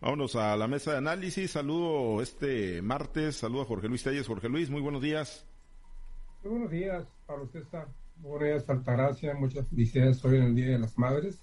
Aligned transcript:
Vámonos 0.00 0.34
a 0.34 0.56
la 0.56 0.66
mesa 0.66 0.92
de 0.92 0.98
análisis. 0.98 1.50
Saludo 1.50 2.22
este 2.22 2.80
martes, 2.80 3.36
saludo 3.36 3.62
a 3.62 3.64
Jorge 3.66 3.88
Luis 3.88 4.02
Telles. 4.02 4.26
Jorge 4.26 4.48
Luis, 4.48 4.70
muy 4.70 4.80
buenos 4.80 5.02
días. 5.02 5.46
Muy 6.42 6.52
buenos 6.52 6.70
días, 6.70 7.06
Pablo 7.26 7.46
César. 7.48 7.86
Buenos 8.16 8.48
días, 8.48 8.70
Altagracia. 8.70 9.34
Muchas 9.34 9.68
felicidades 9.68 10.24
hoy 10.24 10.38
en 10.38 10.44
el 10.44 10.54
Día 10.54 10.68
de 10.68 10.78
las 10.78 10.96
Madres. 10.96 11.38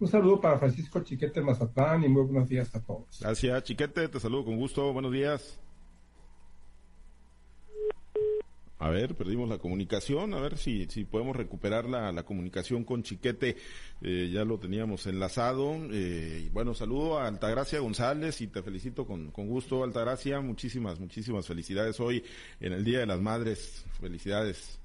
Un 0.00 0.06
saludo 0.06 0.40
para 0.40 0.58
Francisco 0.58 1.00
Chiquete 1.00 1.40
Mazatlán 1.40 2.04
y 2.04 2.08
muy 2.08 2.22
buenos 2.22 2.48
días 2.48 2.74
a 2.74 2.80
todos. 2.80 3.20
Gracias, 3.20 3.64
Chiquete. 3.64 4.08
Te 4.08 4.20
saludo 4.20 4.44
con 4.44 4.56
gusto. 4.56 4.92
Buenos 4.92 5.12
días. 5.12 5.58
A 8.80 8.90
ver, 8.90 9.16
perdimos 9.16 9.48
la 9.48 9.58
comunicación, 9.58 10.34
a 10.34 10.40
ver 10.40 10.56
si, 10.56 10.86
si 10.86 11.04
podemos 11.04 11.34
recuperar 11.34 11.86
la, 11.86 12.12
la 12.12 12.22
comunicación 12.22 12.84
con 12.84 13.02
Chiquete, 13.02 13.56
eh, 14.02 14.30
ya 14.32 14.44
lo 14.44 14.60
teníamos 14.60 15.04
enlazado. 15.08 15.74
Eh, 15.90 16.48
bueno, 16.52 16.74
saludo 16.74 17.18
a 17.18 17.26
Altagracia 17.26 17.80
González 17.80 18.40
y 18.40 18.46
te 18.46 18.62
felicito 18.62 19.04
con, 19.04 19.32
con 19.32 19.48
gusto, 19.48 19.82
Altagracia. 19.82 20.40
Muchísimas, 20.40 21.00
muchísimas 21.00 21.44
felicidades 21.44 21.98
hoy 21.98 22.22
en 22.60 22.72
el 22.72 22.84
Día 22.84 23.00
de 23.00 23.06
las 23.06 23.20
Madres. 23.20 23.84
Felicidades. 24.00 24.78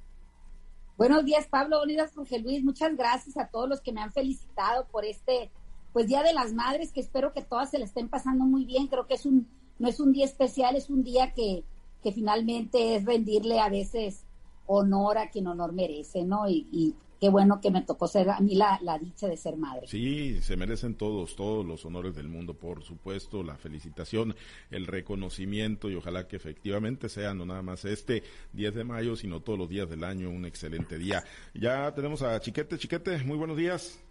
Buenos 0.98 1.24
días, 1.24 1.46
Pablo. 1.48 1.86
Días, 1.86 2.14
Jorge 2.16 2.40
Luis. 2.40 2.64
Muchas 2.64 2.98
gracias 2.98 3.38
a 3.38 3.48
todos 3.50 3.70
los 3.70 3.82
que 3.82 3.92
me 3.92 4.02
han 4.02 4.12
felicitado 4.12 4.88
por 4.88 5.06
este, 5.06 5.52
pues, 5.92 6.08
Día 6.08 6.24
de 6.24 6.34
las 6.34 6.52
Madres, 6.52 6.92
que 6.92 7.00
espero 7.00 7.32
que 7.32 7.44
todas 7.44 7.70
se 7.70 7.78
le 7.78 7.86
estén 7.86 8.10
pasando 8.10 8.44
muy 8.46 8.66
bien. 8.66 8.88
Creo 8.88 9.06
que 9.06 9.14
es 9.14 9.28
un, 9.28 9.48
no 9.78 9.88
es 9.88 10.00
un 10.00 10.14
día 10.14 10.26
especial, 10.26 10.76
es 10.76 10.90
un 10.90 11.04
día 11.04 11.32
que 11.34 11.64
que 12.04 12.12
finalmente 12.12 12.96
es 12.96 13.06
rendirle 13.06 13.60
a 13.60 13.70
veces 13.70 14.26
honor 14.68 15.18
a 15.18 15.30
quien 15.30 15.48
honor 15.48 15.74
merece, 15.74 16.24
¿no? 16.24 16.48
Y, 16.48 16.96
qué 17.20 17.30
bueno 17.30 17.62
que 17.62 17.72
me 17.72 17.82
tocó 17.82 18.10
ser 18.10 18.30
a 18.30 18.42
mí 18.42 18.54
la, 18.54 18.78
dicha 19.00 19.28
de 19.28 19.38
ser 19.38 19.56
madre. 19.56 19.88
Sí, 19.88 20.42
se 20.42 20.58
merecen 20.58 20.96
todos, 20.96 21.38
todos 21.38 21.66
los 21.66 21.86
honores 21.86 22.14
del 22.16 22.28
mundo, 22.28 22.54
por 22.54 22.84
supuesto, 22.84 23.44
la 23.44 23.56
felicitación, 23.56 24.36
el 24.70 24.88
reconocimiento 24.88 25.90
y 25.90 25.96
ojalá 25.96 26.28
que 26.28 26.36
efectivamente 26.36 27.08
sea 27.08 27.34
no 27.34 27.46
nada 27.46 27.62
más 27.62 27.86
este 27.86 28.24
10 28.52 28.76
de 28.76 28.84
mayo, 28.84 29.16
sino 29.16 29.40
todos 29.40 29.58
los 29.58 29.70
días 29.70 29.90
del 29.90 30.04
año 30.04 30.30
un 30.30 30.44
excelente 30.44 30.98
día. 30.98 31.24
Ya 31.54 31.94
tenemos 31.94 32.22
a 32.24 32.38
Chiquete, 32.42 32.78
Chiquete, 32.78 33.24
muy 33.24 33.38
buenos 33.38 33.56
días. 33.56 34.04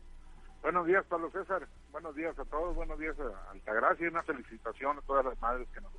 Buenos 0.62 0.86
días, 0.86 1.04
Pablo 1.06 1.30
César. 1.32 1.68
Buenos 1.90 2.14
días 2.16 2.38
a 2.38 2.44
todos. 2.46 2.74
Buenos 2.74 2.98
días 2.98 3.14
a 3.20 3.50
Altagracia 3.50 4.06
y 4.06 4.08
una 4.08 4.22
felicitación 4.22 4.96
a 4.96 5.02
todas 5.02 5.24
las 5.26 5.38
madres 5.42 5.68
que 5.74 5.82
nos. 5.82 5.92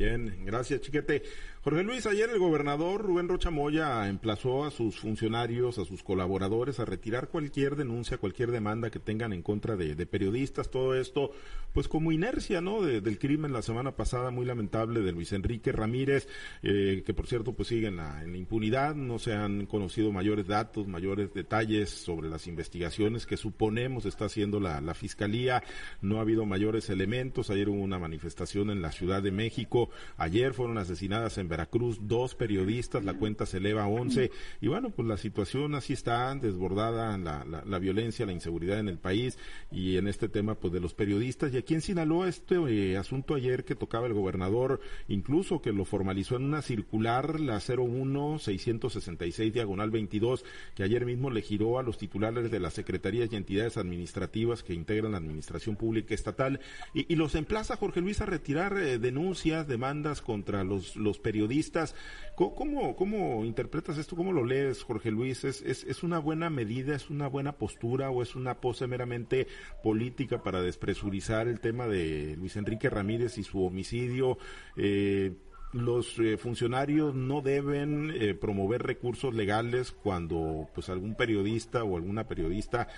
Bien, 0.00 0.34
gracias, 0.46 0.80
Chiquete. 0.80 1.22
Jorge 1.62 1.82
Luis, 1.82 2.06
ayer 2.06 2.30
el 2.30 2.38
gobernador 2.38 3.02
Rubén 3.02 3.28
Rocha 3.28 3.50
Moya 3.50 4.08
emplazó 4.08 4.64
a 4.64 4.70
sus 4.70 4.98
funcionarios, 4.98 5.78
a 5.78 5.84
sus 5.84 6.02
colaboradores 6.02 6.80
a 6.80 6.86
retirar 6.86 7.28
cualquier 7.28 7.76
denuncia, 7.76 8.16
cualquier 8.16 8.50
demanda 8.50 8.90
que 8.90 8.98
tengan 8.98 9.34
en 9.34 9.42
contra 9.42 9.76
de, 9.76 9.94
periodistas, 10.06 10.70
todo 10.70 10.94
esto, 10.94 11.32
pues 11.74 11.86
como 11.86 12.12
inercia, 12.12 12.62
¿no? 12.62 12.80
del 12.80 13.18
crimen 13.18 13.52
la 13.52 13.60
semana 13.60 13.94
pasada, 13.94 14.30
muy 14.30 14.46
lamentable, 14.46 15.00
de 15.00 15.12
Luis 15.12 15.34
Enrique 15.34 15.70
Ramírez, 15.70 16.28
eh, 16.62 17.02
que 17.04 17.12
por 17.12 17.26
cierto, 17.26 17.52
pues 17.52 17.68
sigue 17.68 17.88
en 17.88 17.96
la, 17.96 18.24
impunidad, 18.24 18.94
no 18.94 19.18
se 19.18 19.34
han 19.34 19.66
conocido 19.66 20.12
mayores 20.12 20.46
datos, 20.46 20.86
mayores 20.86 21.34
detalles 21.34 21.90
sobre 21.90 22.30
las 22.30 22.46
investigaciones 22.46 23.26
que 23.26 23.36
suponemos 23.36 24.06
está 24.06 24.24
haciendo 24.24 24.60
la 24.60 24.94
fiscalía, 24.94 25.62
no 26.00 26.16
ha 26.16 26.22
habido 26.22 26.46
mayores 26.46 26.88
elementos, 26.88 27.50
ayer 27.50 27.68
hubo 27.68 27.82
una 27.82 27.98
manifestación 27.98 28.70
en 28.70 28.80
la 28.80 28.92
Ciudad 28.92 29.22
de 29.22 29.30
México, 29.30 29.89
ayer 30.16 30.54
fueron 30.54 30.78
asesinadas 30.78 31.38
en 31.38 31.48
Veracruz 31.48 31.98
dos 32.02 32.34
periodistas, 32.34 33.04
la 33.04 33.14
cuenta 33.14 33.46
se 33.46 33.58
eleva 33.58 33.84
a 33.84 33.88
11 33.88 34.30
y 34.60 34.68
bueno, 34.68 34.90
pues 34.90 35.06
la 35.06 35.16
situación 35.16 35.74
así 35.74 35.92
está 35.92 36.34
desbordada, 36.34 37.16
la, 37.18 37.44
la, 37.44 37.78
violencia, 37.78 38.26
la 38.26 38.32
inseguridad 38.32 38.78
en 38.78 38.88
el 38.88 38.98
país 38.98 39.38
y 39.70 39.96
en 39.96 40.08
este 40.08 40.28
tema 40.28 40.54
pues 40.54 40.72
de 40.72 40.80
los 40.80 40.94
periodistas. 40.94 41.52
Y 41.52 41.56
aquí 41.56 41.74
en 41.74 41.80
Sinaloa 41.80 42.28
este 42.28 42.56
eh, 42.68 42.96
asunto 42.96 43.34
ayer 43.34 43.64
que 43.64 43.74
tocaba 43.74 44.06
el 44.06 44.14
gobernador, 44.14 44.80
incluso 45.08 45.60
que 45.60 45.72
lo 45.72 45.84
formalizó 45.84 46.36
en 46.36 46.44
una 46.44 46.62
circular, 46.62 47.40
la 47.40 47.60
01 47.60 48.38
666 48.38 49.52
diagonal 49.52 49.90
22, 49.90 50.44
que 50.74 50.82
ayer 50.82 51.04
mismo 51.06 51.30
le 51.30 51.42
giró 51.42 51.78
a 51.78 51.82
los 51.82 51.98
titulares 51.98 52.50
de 52.50 52.60
las 52.60 52.74
secretarías 52.74 53.32
y 53.32 53.36
entidades 53.36 53.76
administrativas 53.76 54.62
que 54.62 54.74
integran 54.74 55.12
la 55.12 55.18
administración 55.18 55.76
pública 55.76 56.14
estatal. 56.14 56.60
Y, 56.94 57.20
los 57.20 57.34
emplaza 57.34 57.76
Jorge 57.76 58.00
Luis 58.00 58.20
a 58.22 58.26
retirar 58.26 58.78
eh, 58.78 58.98
denuncias, 58.98 59.66
demandas 59.70 60.20
contra 60.20 60.62
los, 60.64 60.96
los 60.96 61.18
periodistas. 61.18 61.94
¿Cómo, 62.34 62.96
¿Cómo, 62.96 63.44
interpretas 63.46 63.96
esto? 63.96 64.16
¿Cómo 64.16 64.32
lo 64.32 64.44
lees, 64.44 64.82
Jorge 64.82 65.10
Luis? 65.10 65.44
¿Es, 65.44 65.62
¿Es, 65.62 65.84
es, 65.84 66.02
una 66.02 66.18
buena 66.18 66.50
medida, 66.50 66.94
es 66.94 67.08
una 67.08 67.28
buena 67.28 67.52
postura 67.52 68.10
o 68.10 68.22
es 68.22 68.34
una 68.34 68.60
pose 68.60 68.86
meramente 68.86 69.46
política 69.82 70.42
para 70.42 70.60
despresurizar 70.62 71.48
el 71.48 71.60
tema 71.60 71.86
de 71.86 72.36
Luis 72.36 72.56
Enrique 72.56 72.90
Ramírez 72.90 73.38
y 73.38 73.44
su 73.44 73.64
homicidio? 73.64 74.36
Eh, 74.76 75.32
los 75.72 76.18
eh, 76.18 76.36
funcionarios 76.36 77.14
no 77.14 77.42
deben 77.42 78.10
eh, 78.14 78.34
promover 78.34 78.82
recursos 78.82 79.32
legales 79.32 79.92
cuando 79.92 80.68
pues 80.74 80.88
algún 80.88 81.14
periodista 81.14 81.84
o 81.84 81.96
alguna 81.96 82.26
periodista 82.26 82.88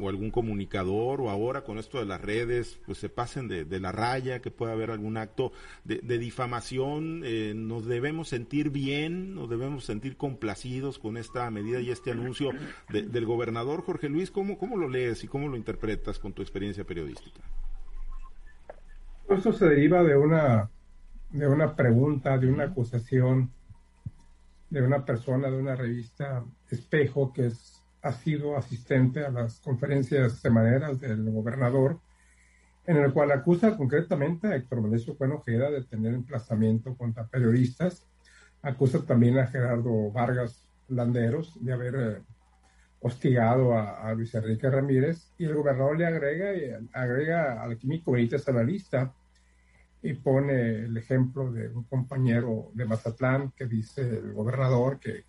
o 0.00 0.08
algún 0.08 0.30
comunicador 0.30 1.20
o 1.20 1.30
ahora 1.30 1.62
con 1.62 1.78
esto 1.78 2.00
de 2.00 2.06
las 2.06 2.20
redes 2.20 2.80
pues 2.86 2.98
se 2.98 3.08
pasen 3.08 3.46
de, 3.46 3.78
la 3.78 3.92
raya 3.92 4.40
que 4.40 4.50
pueda 4.50 4.72
haber 4.72 4.90
algún 4.90 5.16
acto 5.16 5.52
de, 5.84 6.18
difamación 6.18 7.22
eh, 7.24 7.52
nos 7.54 7.86
debemos 7.86 8.28
sentir 8.28 8.70
bien 8.70 9.36
nos 9.36 9.48
debemos 9.48 9.84
sentir 9.84 10.16
complacidos 10.16 10.98
con 10.98 11.16
esta 11.16 11.48
medida 11.52 11.80
y 11.80 11.90
este 11.90 12.10
anuncio 12.10 12.50
del 12.88 13.26
gobernador 13.26 13.82
Jorge 13.82 14.08
Luis 14.08 14.32
¿cómo, 14.32 14.58
cómo 14.58 14.76
lo 14.76 14.88
lees 14.88 15.22
y 15.22 15.28
cómo 15.28 15.46
lo 15.46 15.56
interpretas 15.56 16.18
con 16.18 16.32
tu 16.32 16.42
experiencia 16.42 16.82
periodística? 16.82 17.40
Esto 19.28 19.52
se 19.52 19.66
deriva 19.66 20.02
de 20.02 20.16
una 20.16 20.70
de 21.30 21.46
una 21.46 21.76
pregunta, 21.76 22.38
de 22.38 22.50
una 22.50 22.64
acusación 22.64 23.50
de 24.70 24.82
una 24.82 25.04
persona 25.04 25.50
de 25.50 25.56
una 25.56 25.74
revista 25.76 26.44
Espejo 26.70 27.32
que 27.32 27.46
es, 27.46 27.82
ha 28.02 28.12
sido 28.12 28.56
asistente 28.56 29.24
a 29.24 29.30
las 29.30 29.60
conferencias 29.60 30.34
semaneras 30.34 31.00
del 31.00 31.30
gobernador, 31.30 32.00
en 32.86 32.98
el 32.98 33.12
cual 33.12 33.32
acusa 33.32 33.76
concretamente 33.76 34.48
a 34.48 34.56
Héctor 34.56 34.82
Melesio 34.82 35.16
Ojeda 35.18 35.70
de 35.70 35.84
tener 35.84 36.14
emplazamiento 36.14 36.94
contra 36.96 37.26
periodistas, 37.26 38.06
acusa 38.62 39.04
también 39.04 39.38
a 39.38 39.46
Gerardo 39.46 40.10
Vargas 40.10 40.66
Landeros 40.88 41.52
de 41.62 41.72
haber 41.72 41.94
eh, 41.96 42.22
hostigado 43.00 43.76
a, 43.76 44.12
Luis 44.14 44.34
Enrique 44.34 44.68
Ramírez 44.70 45.32
y 45.38 45.44
el 45.44 45.54
gobernador 45.54 45.98
le 45.98 46.06
agrega, 46.06 46.50
agrega 46.92 47.62
al 47.62 47.76
químico 47.76 48.12
Benítez 48.12 48.48
a 48.48 48.52
la 48.52 48.62
lista 48.62 49.12
y 50.02 50.14
pone 50.14 50.84
el 50.84 50.96
ejemplo 50.96 51.50
de 51.50 51.68
un 51.68 51.84
compañero 51.84 52.70
de 52.74 52.84
Mazatlán 52.84 53.52
que 53.52 53.66
dice 53.66 54.02
el 54.02 54.32
gobernador 54.32 54.98
que, 54.98 55.24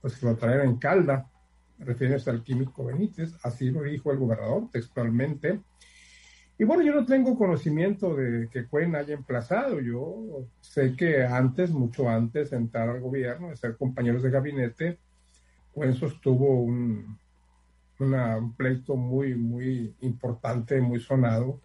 pues 0.00 0.16
que 0.16 0.26
lo 0.26 0.36
traen 0.36 0.68
en 0.68 0.76
calda, 0.76 1.30
refiriéndose 1.78 2.30
al 2.30 2.42
químico 2.42 2.84
Benítez, 2.84 3.34
así 3.42 3.70
lo 3.70 3.82
dijo 3.82 4.12
el 4.12 4.18
gobernador 4.18 4.68
textualmente. 4.70 5.60
Y 6.58 6.64
bueno, 6.64 6.82
yo 6.82 6.92
no 6.92 7.06
tengo 7.06 7.38
conocimiento 7.38 8.16
de 8.16 8.48
que 8.50 8.66
Cuen 8.66 8.96
haya 8.96 9.14
emplazado, 9.14 9.80
yo 9.80 10.44
sé 10.60 10.94
que 10.96 11.24
antes, 11.24 11.70
mucho 11.70 12.08
antes 12.08 12.50
de 12.50 12.56
entrar 12.56 12.88
al 12.88 13.00
gobierno, 13.00 13.48
de 13.48 13.56
ser 13.56 13.76
compañeros 13.76 14.22
de 14.22 14.30
gabinete, 14.30 14.98
Cuen 15.72 15.94
sostuvo 15.94 16.62
un, 16.62 17.16
un 18.00 18.54
pleito 18.56 18.96
muy, 18.96 19.34
muy 19.36 19.94
importante, 20.00 20.80
muy 20.80 21.00
sonado 21.00 21.60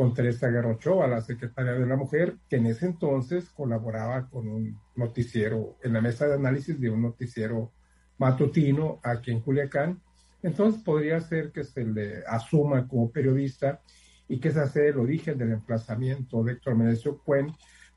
con 0.00 0.14
Teresa 0.14 0.48
Guerra 0.48 0.70
Ochoa, 0.70 1.06
la 1.06 1.20
secretaria 1.20 1.72
de 1.72 1.84
la 1.84 1.94
Mujer, 1.94 2.38
que 2.48 2.56
en 2.56 2.64
ese 2.64 2.86
entonces 2.86 3.50
colaboraba 3.50 4.30
con 4.30 4.48
un 4.48 4.80
noticiero, 4.96 5.76
en 5.82 5.92
la 5.92 6.00
mesa 6.00 6.26
de 6.26 6.36
análisis 6.36 6.80
de 6.80 6.88
un 6.88 7.02
noticiero 7.02 7.70
matutino 8.16 8.98
aquí 9.02 9.30
en 9.30 9.42
Culiacán. 9.42 10.00
Entonces 10.42 10.82
podría 10.82 11.20
ser 11.20 11.52
que 11.52 11.64
se 11.64 11.84
le 11.84 12.24
asuma 12.26 12.88
como 12.88 13.12
periodista 13.12 13.82
y 14.26 14.40
que 14.40 14.48
ese 14.48 14.66
sea 14.68 14.84
el 14.84 14.96
origen 14.96 15.36
del 15.36 15.52
emplazamiento 15.52 16.42
de 16.44 16.52
Héctor 16.52 16.76
Menecio 16.76 17.18
Cuen. 17.18 17.52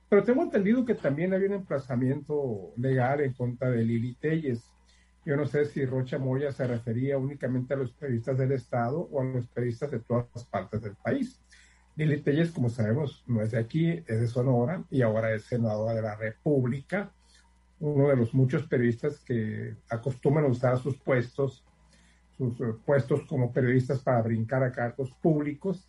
Pero 0.09 0.25
tengo 0.25 0.43
entendido 0.43 0.83
que 0.83 0.95
también 0.95 1.33
había 1.33 1.47
un 1.47 1.53
emplazamiento 1.53 2.73
legal 2.75 3.21
en 3.21 3.31
contra 3.31 3.71
de 3.71 3.81
Lili 3.81 4.15
Telles. 4.15 4.69
Yo 5.25 5.37
no 5.37 5.45
sé 5.45 5.63
si 5.63 5.85
Rocha 5.85 6.17
Moya 6.17 6.51
se 6.51 6.67
refería 6.67 7.17
únicamente 7.17 7.75
a 7.75 7.77
los 7.77 7.93
periodistas 7.93 8.37
del 8.37 8.51
Estado 8.51 8.99
o 9.09 9.21
a 9.21 9.23
los 9.23 9.47
periodistas 9.47 9.89
de 9.91 10.01
todas 10.01 10.43
partes 10.51 10.81
del 10.81 10.97
país. 10.97 11.39
Lili 11.95 12.21
Telles, 12.21 12.51
como 12.51 12.69
sabemos, 12.69 13.23
no 13.27 13.41
es 13.41 13.51
de 13.51 13.59
aquí, 13.59 13.87
es 13.89 14.19
de 14.19 14.27
Sonora 14.27 14.83
y 14.89 15.01
ahora 15.01 15.33
es 15.33 15.43
senadora 15.43 15.93
de 15.93 16.01
la 16.01 16.15
República, 16.15 17.11
uno 17.79 18.07
de 18.09 18.15
los 18.15 18.33
muchos 18.33 18.63
periodistas 18.63 19.19
que 19.19 19.75
acostumbran 19.89 20.45
usar 20.45 20.79
sus 20.79 20.97
puestos, 20.97 21.63
sus 22.37 22.59
eh, 22.61 22.73
puestos 22.85 23.23
como 23.23 23.51
periodistas 23.51 23.99
para 23.99 24.21
brincar 24.21 24.63
a 24.63 24.71
cargos 24.71 25.11
públicos. 25.21 25.87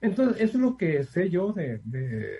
Entonces, 0.00 0.42
eso 0.42 0.58
es 0.58 0.62
lo 0.62 0.76
que 0.76 1.04
sé 1.04 1.30
yo 1.30 1.52
de, 1.52 1.80
de 1.84 2.38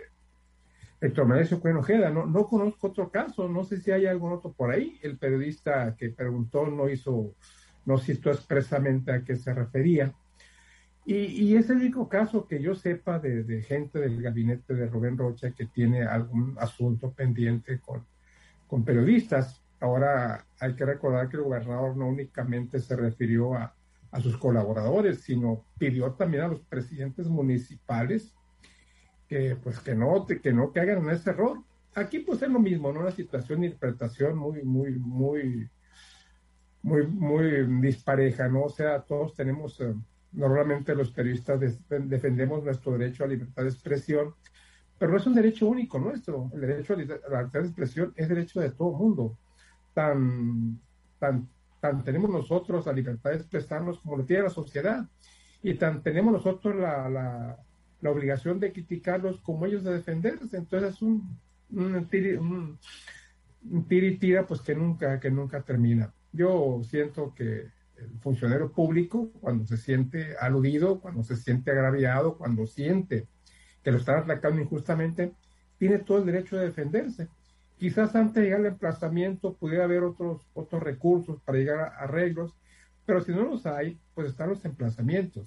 Héctor 1.01 1.27
Menecio 1.27 1.61
Ojeda. 1.63 2.11
No, 2.11 2.27
no 2.27 2.47
conozco 2.49 2.89
otro 2.89 3.11
caso, 3.11 3.49
no 3.49 3.63
sé 3.65 3.81
si 3.81 3.91
hay 3.91 4.07
algún 4.07 4.33
otro 4.33 4.53
por 4.53 4.71
ahí. 4.71 4.99
El 5.03 5.19
periodista 5.19 5.95
que 5.97 6.11
preguntó 6.11 6.67
no 6.67 6.89
hizo, 6.89 7.35
no 7.85 7.99
citó 7.99 8.31
expresamente 8.31 9.13
a 9.13 9.23
qué 9.23 9.37
se 9.37 9.53
refería. 9.53 10.13
Y, 11.07 11.55
es 11.55 11.69
el 11.69 11.77
único 11.77 12.09
caso 12.09 12.47
que 12.47 12.63
yo 12.63 12.75
sepa 12.75 13.19
de, 13.19 13.63
gente 13.63 13.99
del 13.99 14.23
gabinete 14.23 14.75
de 14.75 14.87
Rubén 14.87 15.19
Rocha 15.19 15.51
que 15.51 15.67
tiene 15.67 16.03
algún 16.03 16.57
asunto 16.59 17.13
pendiente 17.13 17.79
con, 17.81 18.07
con 18.67 18.85
periodistas. 18.85 19.63
Ahora 19.81 20.47
hay 20.59 20.75
que 20.75 20.87
recordar 20.87 21.29
que 21.29 21.37
el 21.37 21.43
gobernador 21.43 21.95
no 21.97 22.09
únicamente 22.09 22.81
se 22.81 22.97
refirió 22.97 23.55
a, 23.55 23.75
a 24.13 24.21
sus 24.21 24.39
colaboradores, 24.39 25.21
sino 25.21 25.65
pidió 25.77 26.13
también 26.13 26.45
a 26.45 26.49
los 26.49 26.61
presidentes 26.61 27.27
municipales 27.27 28.35
que 29.29 29.57
pues 29.57 29.81
que 29.81 29.95
no, 29.95 30.27
que 30.27 30.53
no 30.53 30.73
caigan 30.73 31.03
en 31.05 31.11
ese 31.11 31.31
error. 31.31 31.59
Aquí 31.95 32.21
pues 32.21 32.43
es 32.43 32.49
lo 32.49 32.59
mismo, 32.59 32.93
¿no? 32.93 33.01
Una 33.01 33.11
situación 33.11 33.61
de 33.61 33.67
interpretación 33.67 34.37
muy, 34.37 34.63
muy, 34.63 34.93
muy, 34.99 35.69
muy, 36.83 37.07
muy 37.07 37.67
dispareja, 37.81 38.49
¿no? 38.49 38.65
O 38.65 38.69
sea, 38.69 39.01
todos 39.03 39.35
tenemos, 39.35 39.81
eh, 39.81 39.95
normalmente 40.35 40.95
los 40.95 41.11
periodistas 41.11 41.61
defendemos 41.89 42.63
nuestro 42.65 42.93
derecho 42.99 43.25
a 43.25 43.29
libertad 43.29 43.63
de 43.63 43.69
expresión, 43.71 44.35
pero 44.99 45.13
no 45.13 45.19
es 45.19 45.27
un 45.27 45.35
derecho 45.35 45.67
único 45.67 45.99
nuestro. 45.99 46.51
El 46.55 46.61
derecho 46.61 46.95
a 46.95 46.97
la 46.97 47.03
libertad 47.03 47.61
de 47.61 47.67
expresión 47.67 48.13
es 48.17 48.29
derecho 48.29 48.61
de 48.61 48.71
todo 48.71 48.93
mundo. 48.93 49.37
Tan, 49.95 50.81
tan 51.19 51.49
tan 51.85 52.03
tenemos 52.03 52.31
nosotros 52.31 52.87
la 52.87 52.95
libertad 52.95 53.31
de 53.33 53.37
expresarnos 53.37 53.99
como 53.99 54.17
lo 54.17 54.25
tiene 54.25 54.45
la 54.45 54.49
sociedad 54.49 55.07
y 55.63 55.75
tan 55.75 56.03
tenemos 56.03 56.33
nosotros 56.33 56.75
la, 56.77 57.11
la, 57.11 57.59
la 58.01 58.11
obligación 58.11 58.59
de 58.59 58.73
criticarlos 58.73 59.39
como 59.41 59.67
ellos 59.67 59.85
de 59.85 59.93
defenderse. 59.93 60.57
Entonces 60.57 60.95
es 60.95 61.03
un, 61.03 61.39
un, 61.73 62.07
tiri, 62.09 62.37
un, 62.37 62.79
tira 63.87 64.47
pues 64.47 64.63
que 64.63 64.75
nunca, 64.75 65.21
que 65.21 65.31
nunca 65.31 65.61
termina. 65.61 66.11
Yo 66.33 66.81
siento 66.85 67.35
que 67.35 67.67
el 67.97 68.19
funcionario 68.21 68.73
público, 68.73 69.31
cuando 69.41 69.67
se 69.67 69.77
siente 69.77 70.37
aludido, 70.39 71.01
cuando 71.01 71.23
se 71.23 71.37
siente 71.37 71.71
agraviado, 71.71 72.37
cuando 72.37 72.67
siente 72.67 73.29
que 73.83 73.93
lo 73.93 73.99
están 73.99 74.19
atacando 74.19 74.61
injustamente, 74.61 75.33
tiene 75.79 75.99
todo 75.99 76.19
el 76.19 76.27
derecho 76.27 76.57
de 76.57 76.67
defenderse. 76.67 77.29
Quizás 77.79 78.15
antes 78.15 78.35
de 78.35 78.43
llegar 78.43 78.61
al 78.61 78.67
emplazamiento 78.67 79.55
pudiera 79.55 79.85
haber 79.85 80.03
otros, 80.03 80.47
otros 80.55 80.83
recursos 80.83 81.41
para 81.43 81.59
llegar 81.59 81.79
a 81.81 81.87
arreglos, 81.99 82.55
pero 83.05 83.21
si 83.21 83.33
no 83.33 83.43
los 83.43 83.67
hay, 83.67 83.99
pues 84.15 84.29
están 84.29 84.51
los 84.51 84.65
emplazamientos. 84.65 85.47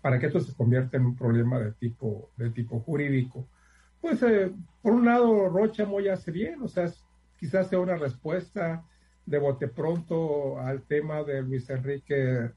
Para 0.00 0.18
que 0.18 0.26
esto 0.26 0.40
se 0.40 0.54
convierta 0.54 0.96
en 0.96 1.06
un 1.06 1.16
problema 1.16 1.58
de 1.58 1.72
tipo, 1.72 2.30
de 2.36 2.50
tipo 2.50 2.80
jurídico. 2.80 3.46
Pues, 4.00 4.22
eh, 4.22 4.52
por 4.82 4.92
un 4.94 5.04
lado, 5.04 5.48
Rocha 5.48 5.84
muy 5.84 6.08
hace 6.08 6.30
bien, 6.30 6.62
o 6.62 6.68
sea, 6.68 6.90
quizás 7.38 7.68
sea 7.68 7.80
una 7.80 7.96
respuesta 7.96 8.84
de 9.30 9.38
bote 9.38 9.68
pronto 9.68 10.58
al 10.58 10.82
tema 10.82 11.22
de 11.22 11.40
Luis 11.40 11.70
Enrique 11.70 12.50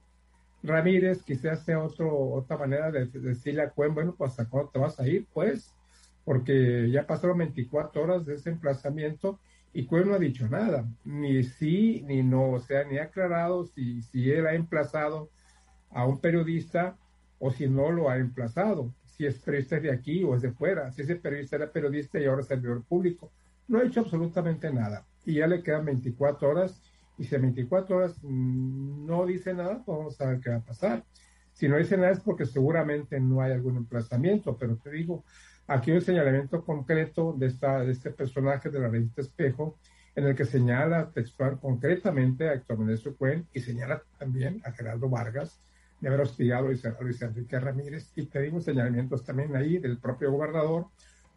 Ramírez, 0.63 1.21
quizás 1.21 1.63
sea 1.63 1.79
otro, 1.79 2.31
otra 2.31 2.57
manera 2.57 2.89
de, 2.89 3.05
decirle 3.05 3.61
a 3.61 3.69
Cuen, 3.69 3.93
bueno, 3.93 4.15
pues 4.17 4.39
¿a 4.39 4.49
cuándo 4.49 4.71
te 4.71 4.79
vas 4.79 4.99
a 4.99 5.07
ir? 5.07 5.27
Pues 5.31 5.71
porque 6.25 6.89
ya 6.89 7.05
pasaron 7.05 7.37
24 7.37 8.01
horas 8.01 8.25
de 8.25 8.35
ese 8.35 8.49
emplazamiento 8.49 9.39
y 9.71 9.85
Cuen 9.85 10.07
no 10.07 10.15
ha 10.15 10.19
dicho 10.19 10.47
nada, 10.47 10.83
ni 11.05 11.43
sí 11.43 12.03
ni 12.07 12.23
no, 12.23 12.53
o 12.53 12.59
sea, 12.59 12.85
ni 12.85 12.97
ha 12.97 13.03
aclarado 13.03 13.65
si, 13.65 14.01
si 14.01 14.31
él 14.31 14.47
ha 14.47 14.55
emplazado 14.55 15.29
a 15.91 16.07
un 16.07 16.19
periodista 16.19 16.97
o 17.37 17.51
si 17.51 17.67
no 17.67 17.91
lo 17.91 18.09
ha 18.09 18.17
emplazado, 18.17 18.91
si 19.05 19.27
es 19.27 19.37
periodista 19.37 19.79
de 19.79 19.91
aquí 19.91 20.23
o 20.23 20.35
es 20.35 20.41
de 20.41 20.51
fuera, 20.51 20.91
si 20.91 21.03
ese 21.03 21.17
periodista 21.17 21.57
era 21.57 21.71
periodista 21.71 22.19
y 22.19 22.25
ahora 22.25 22.41
servidor 22.41 22.83
público. 22.83 23.31
No 23.67 23.77
ha 23.77 23.83
hecho 23.83 23.99
absolutamente 23.99 24.73
nada 24.73 25.05
y 25.25 25.35
ya 25.35 25.47
le 25.47 25.63
quedan 25.63 25.85
24 25.85 26.49
horas 26.49 26.81
y 27.17 27.25
si 27.25 27.35
a 27.35 27.39
24 27.39 27.97
horas 27.97 28.23
no 28.23 29.25
dice 29.25 29.53
nada, 29.53 29.81
pues 29.85 29.97
vamos 29.97 30.21
a 30.21 30.27
ver 30.27 30.39
qué 30.39 30.49
va 30.49 30.57
a 30.57 30.61
pasar. 30.61 31.03
Si 31.53 31.67
no 31.67 31.77
dice 31.77 31.97
nada 31.97 32.11
es 32.11 32.19
porque 32.19 32.45
seguramente 32.45 33.19
no 33.19 33.41
hay 33.41 33.51
algún 33.51 33.77
emplazamiento, 33.77 34.57
pero 34.57 34.75
te 34.77 34.89
digo, 34.89 35.23
Aquí 35.67 35.91
hay 35.91 35.97
un 35.97 36.03
señalamiento 36.03 36.63
concreto 36.65 37.33
de, 37.37 37.47
esta, 37.47 37.79
de 37.79 37.91
este 37.93 38.11
personaje 38.11 38.69
de 38.69 38.79
la 38.79 38.89
revista 38.89 39.21
Espejo, 39.21 39.77
en 40.13 40.25
el 40.25 40.35
que 40.35 40.45
señala 40.45 41.09
textual 41.11 41.57
concretamente 41.59 42.49
a 42.49 42.53
Héctor 42.53 42.79
Menezes 42.79 43.15
Cuen 43.15 43.47
y 43.53 43.61
señala 43.61 44.03
también 44.19 44.61
a 44.65 44.71
Gerardo 44.71 45.09
Vargas 45.09 45.59
de 46.01 46.09
haber 46.09 46.21
hostigado 46.21 46.67
a 46.67 47.01
Luis 47.01 47.21
Enrique 47.21 47.59
Ramírez. 47.59 48.11
Y 48.15 48.23
pedimos 48.23 48.65
señalamientos 48.65 49.23
también 49.23 49.55
ahí 49.55 49.77
del 49.77 49.97
propio 49.99 50.31
gobernador 50.31 50.87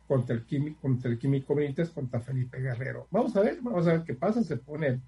contra 0.06 0.34
el 0.34 0.44
químico, 0.44 0.80
contra 0.80 1.10
el 1.10 1.18
químico 1.18 1.54
Benítez, 1.54 1.90
contra 1.90 2.20
Felipe 2.20 2.60
Guerrero. 2.60 3.08
Vamos 3.10 3.36
a 3.36 3.40
ver, 3.40 3.58
vamos 3.62 3.86
a 3.86 3.92
ver 3.92 4.02
qué 4.04 4.14
pasa. 4.14 4.42
Se 4.42 4.56
pone, 4.56 5.00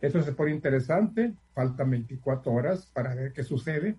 esto 0.00 0.22
se 0.22 0.32
pone 0.32 0.52
interesante. 0.52 1.34
Faltan 1.54 1.90
24 1.90 2.52
horas 2.52 2.86
para 2.86 3.14
ver 3.14 3.32
qué 3.32 3.42
sucede. 3.42 3.96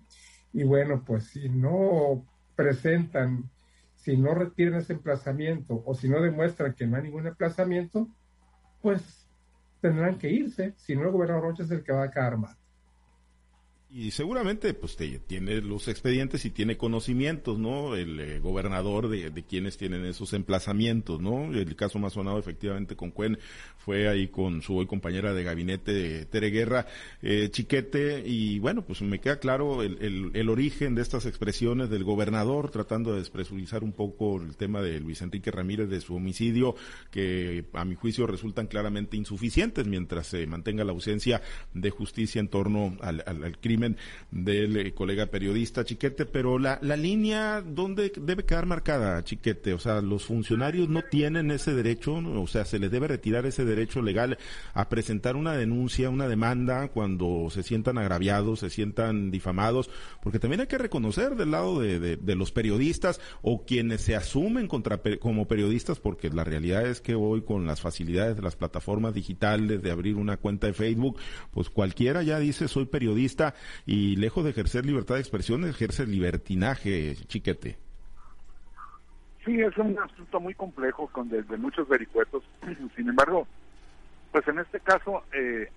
Y 0.52 0.64
bueno, 0.64 1.04
pues 1.04 1.24
si 1.24 1.48
no 1.48 2.24
presentan 2.54 3.50
si 4.06 4.16
no 4.16 4.34
retiran 4.34 4.78
ese 4.78 4.92
emplazamiento 4.92 5.82
o 5.84 5.92
si 5.96 6.08
no 6.08 6.22
demuestran 6.22 6.74
que 6.74 6.86
no 6.86 6.96
hay 6.96 7.02
ningún 7.02 7.26
emplazamiento, 7.26 8.08
pues 8.80 9.28
tendrán 9.80 10.16
que 10.16 10.30
irse, 10.30 10.74
si 10.76 10.94
no 10.94 11.02
el 11.02 11.10
gobernador 11.10 11.42
Rocha 11.42 11.64
es 11.64 11.72
el 11.72 11.82
que 11.82 11.92
va 11.92 12.04
a 12.04 12.10
quedar 12.12 12.36
mal. 12.36 12.56
Y 13.88 14.10
seguramente 14.10 14.74
pues 14.74 14.96
tiene 14.96 15.60
los 15.60 15.86
expedientes 15.86 16.44
y 16.44 16.50
tiene 16.50 16.76
conocimientos, 16.76 17.56
¿no? 17.60 17.94
El 17.94 18.18
eh, 18.18 18.40
gobernador 18.40 19.08
de, 19.08 19.44
quienes 19.44 19.78
tienen 19.78 20.04
esos 20.04 20.32
emplazamientos, 20.32 21.20
¿no? 21.20 21.54
El 21.54 21.76
caso 21.76 22.00
más 22.00 22.14
sonado 22.14 22.36
efectivamente 22.36 22.96
con 22.96 23.12
Cuen 23.12 23.38
fue 23.76 24.08
ahí 24.08 24.26
con 24.26 24.60
su 24.60 24.76
hoy 24.76 24.86
compañera 24.86 25.32
de 25.34 25.44
gabinete, 25.44 26.24
Tere 26.24 26.50
Guerra, 26.50 26.86
eh, 27.22 27.48
Chiquete, 27.52 28.24
y 28.26 28.58
bueno, 28.58 28.84
pues 28.84 29.02
me 29.02 29.20
queda 29.20 29.38
claro 29.38 29.84
el, 29.84 30.48
origen 30.48 30.96
de 30.96 31.02
estas 31.02 31.24
expresiones 31.24 31.88
del 31.88 32.02
gobernador, 32.02 32.72
tratando 32.72 33.12
de 33.12 33.20
despresurizar 33.20 33.84
un 33.84 33.92
poco 33.92 34.42
el 34.42 34.56
tema 34.56 34.82
de 34.82 34.98
Luis 34.98 35.22
Enrique 35.22 35.52
Ramírez, 35.52 35.88
de 35.88 36.00
su 36.00 36.16
homicidio, 36.16 36.74
que 37.12 37.64
a 37.72 37.84
mi 37.84 37.94
juicio 37.94 38.26
resultan 38.26 38.66
claramente 38.66 39.16
insuficientes 39.16 39.86
mientras 39.86 40.26
se 40.26 40.44
mantenga 40.48 40.82
la 40.82 40.90
ausencia 40.90 41.40
de 41.72 41.90
justicia 41.90 42.40
en 42.40 42.48
torno 42.48 42.96
al, 43.00 43.22
al 43.24 43.58
crimen 43.58 43.75
del 44.30 44.76
eh, 44.76 44.92
colega 44.94 45.26
periodista 45.26 45.84
Chiquete, 45.84 46.26
pero 46.26 46.58
la, 46.58 46.78
la 46.82 46.96
línea, 46.96 47.62
¿dónde 47.62 48.12
debe 48.20 48.44
quedar 48.44 48.66
marcada, 48.66 49.22
Chiquete? 49.22 49.72
O 49.72 49.78
sea, 49.78 50.00
los 50.00 50.24
funcionarios 50.24 50.88
no 50.88 51.02
tienen 51.02 51.50
ese 51.50 51.74
derecho, 51.74 52.14
o 52.14 52.46
sea, 52.46 52.64
se 52.64 52.78
les 52.78 52.90
debe 52.90 53.08
retirar 53.08 53.46
ese 53.46 53.64
derecho 53.64 54.02
legal 54.02 54.38
a 54.74 54.88
presentar 54.88 55.36
una 55.36 55.56
denuncia, 55.56 56.10
una 56.10 56.28
demanda 56.28 56.88
cuando 56.88 57.48
se 57.50 57.62
sientan 57.62 57.98
agraviados, 57.98 58.60
se 58.60 58.70
sientan 58.70 59.30
difamados, 59.30 59.90
porque 60.22 60.38
también 60.38 60.60
hay 60.60 60.66
que 60.66 60.78
reconocer 60.78 61.36
del 61.36 61.50
lado 61.50 61.80
de, 61.80 62.16
de, 62.16 62.34
los 62.36 62.52
periodistas 62.52 63.20
o 63.42 63.64
quienes 63.64 64.02
se 64.02 64.14
asumen 64.14 64.68
contra, 64.68 65.00
como 65.18 65.48
periodistas, 65.48 65.98
porque 65.98 66.30
la 66.30 66.44
realidad 66.44 66.86
es 66.86 67.00
que 67.00 67.14
hoy 67.14 67.42
con 67.42 67.66
las 67.66 67.80
facilidades 67.80 68.36
de 68.36 68.42
las 68.42 68.56
plataformas 68.56 69.14
digitales, 69.14 69.82
de 69.82 69.90
abrir 69.90 70.16
una 70.16 70.36
cuenta 70.36 70.66
de 70.66 70.72
Facebook, 70.72 71.18
pues 71.50 71.70
cualquiera 71.70 72.22
ya 72.22 72.38
dice 72.38 72.68
soy 72.68 72.86
periodista 72.86 73.54
y 73.86 74.16
lejos 74.16 74.44
de 74.44 74.50
ejercer 74.50 74.84
libertad 74.86 75.14
de 75.14 75.20
expresión, 75.20 75.64
ejerce 75.64 76.06
libertinaje, 76.06 77.14
chiquete. 77.26 77.78
Sí, 79.44 79.60
es 79.60 79.76
un 79.78 79.96
asunto 79.98 80.40
muy 80.40 80.54
complejo 80.54 81.08
con 81.08 81.28
de, 81.28 81.42
muchos 81.56 81.88
vericuetos. 81.88 82.42
Sin 82.96 83.08
embargo, 83.08 83.46
pues 84.32 84.46
en 84.48 84.58
este 84.58 84.80
caso 84.80 85.22
eh, 85.32 85.70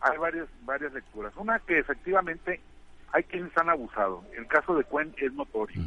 hay 0.00 0.18
varias 0.18 0.48
varias 0.62 0.92
lecturas. 0.92 1.32
Una 1.36 1.58
que 1.58 1.80
efectivamente 1.80 2.60
hay 3.12 3.24
quienes 3.24 3.56
han 3.56 3.70
abusado. 3.70 4.22
El 4.36 4.46
caso 4.46 4.76
de 4.76 4.84
Cuen 4.84 5.14
es 5.18 5.32
notorio. 5.32 5.82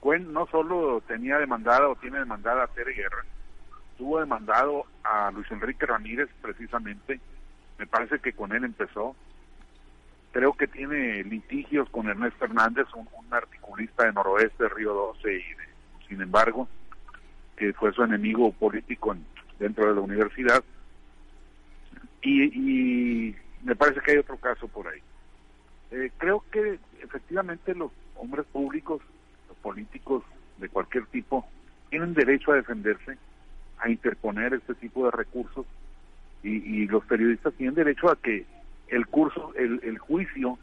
Cuen 0.00 0.32
no 0.32 0.46
solo 0.46 1.02
tenía 1.06 1.38
demandada 1.38 1.88
o 1.88 1.96
tiene 1.96 2.18
demandada 2.18 2.64
a 2.64 2.68
Tere 2.68 2.94
Guerra, 2.94 3.24
tuvo 3.98 4.20
demandado 4.20 4.84
a 5.02 5.30
Luis 5.30 5.50
Enrique 5.50 5.86
Ramírez 5.86 6.28
precisamente. 6.40 7.20
Me 7.78 7.86
parece 7.86 8.18
que 8.20 8.32
con 8.32 8.52
él 8.52 8.64
empezó 8.64 9.14
creo 10.34 10.52
que 10.52 10.66
tiene 10.66 11.22
litigios 11.22 11.88
con 11.90 12.08
Ernesto 12.08 12.44
Hernández, 12.44 12.88
un, 12.96 13.06
articulista 13.30 14.04
de 14.04 14.12
Noroeste, 14.12 14.68
Río 14.68 14.92
12, 14.92 15.36
y 15.36 15.42
sin 16.08 16.20
embargo, 16.20 16.68
que 17.56 17.72
fue 17.72 17.92
su 17.92 18.02
enemigo 18.02 18.50
político 18.52 19.16
dentro 19.60 19.88
de 19.88 19.94
la 19.94 20.00
universidad. 20.00 20.62
Y, 22.22 23.34
me 23.62 23.76
parece 23.76 24.00
que 24.00 24.12
hay 24.12 24.18
otro 24.18 24.36
caso 24.36 24.66
por 24.66 24.88
ahí. 24.88 25.00
Eh, 25.92 26.10
creo 26.18 26.44
que 26.50 26.78
efectivamente 27.00 27.74
los 27.74 27.92
hombres 28.16 28.44
públicos, 28.46 29.02
los 29.48 29.56
políticos 29.58 30.24
de 30.58 30.68
cualquier 30.68 31.06
tipo, 31.06 31.46
tienen 31.90 32.12
derecho 32.12 32.50
a 32.50 32.56
defenderse, 32.56 33.18
a 33.78 33.88
interponer 33.88 34.54
este 34.54 34.74
tipo 34.74 35.04
de 35.04 35.12
recursos, 35.12 35.64
y, 36.42 36.82
y 36.82 36.86
los 36.88 37.04
periodistas 37.04 37.54
tienen 37.54 37.76
derecho 37.76 38.10
a 38.10 38.16
que 38.16 38.44
el 38.94 39.06
curso, 39.08 39.52
el, 39.56 39.98
juicio 39.98 40.56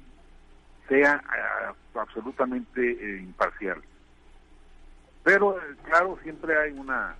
sea 0.88 1.22
ah, 1.28 1.74
absolutamente 2.00 2.82
eh, 2.82 3.22
imparcial. 3.22 3.82
Pero, 5.24 5.58
eh, 5.58 5.76
claro, 5.84 6.18
siempre 6.24 6.58
hay 6.58 6.72
una, 6.72 7.16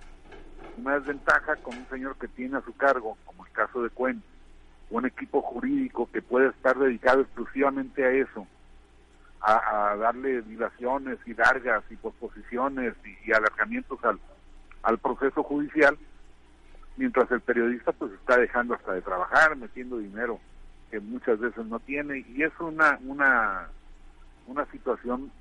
una 0.78 0.98
desventaja 0.98 1.56
con 1.56 1.76
un 1.76 1.86
señor 1.90 2.16
que 2.16 2.28
tiene 2.28 2.56
a 2.56 2.62
su 2.62 2.74
cargo, 2.74 3.18
como 3.26 3.44
el 3.44 3.52
caso 3.52 3.82
de 3.82 3.90
Cuen, 3.90 4.22
un 4.88 5.04
equipo 5.04 5.42
jurídico 5.42 6.08
que 6.10 6.22
puede 6.22 6.48
estar 6.48 6.78
dedicado 6.78 7.20
exclusivamente 7.20 8.04
a 8.04 8.10
eso, 8.10 8.46
a, 9.42 9.94
darle 9.96 10.40
dilaciones 10.42 11.18
y 11.26 11.34
largas 11.34 11.84
y 11.90 11.96
posposiciones 11.96 12.94
y, 13.26 13.32
alargamientos 13.32 14.02
al, 14.04 14.18
al 14.82 14.98
proceso 14.98 15.42
judicial, 15.42 15.98
mientras 16.96 17.30
el 17.30 17.42
periodista 17.42 17.92
pues 17.92 18.12
está 18.12 18.38
dejando 18.38 18.74
hasta 18.74 18.94
de 18.94 19.02
trabajar, 19.02 19.56
metiendo 19.56 19.98
dinero 19.98 20.40
que 20.92 21.00
muchas 21.00 21.40
veces 21.40 21.64
no 21.66 21.80
tiene 21.80 22.22
y 22.36 22.42
es 22.42 22.52
una 22.60 22.98
una 23.06 23.66
una 24.46 24.66
situación 24.66 25.32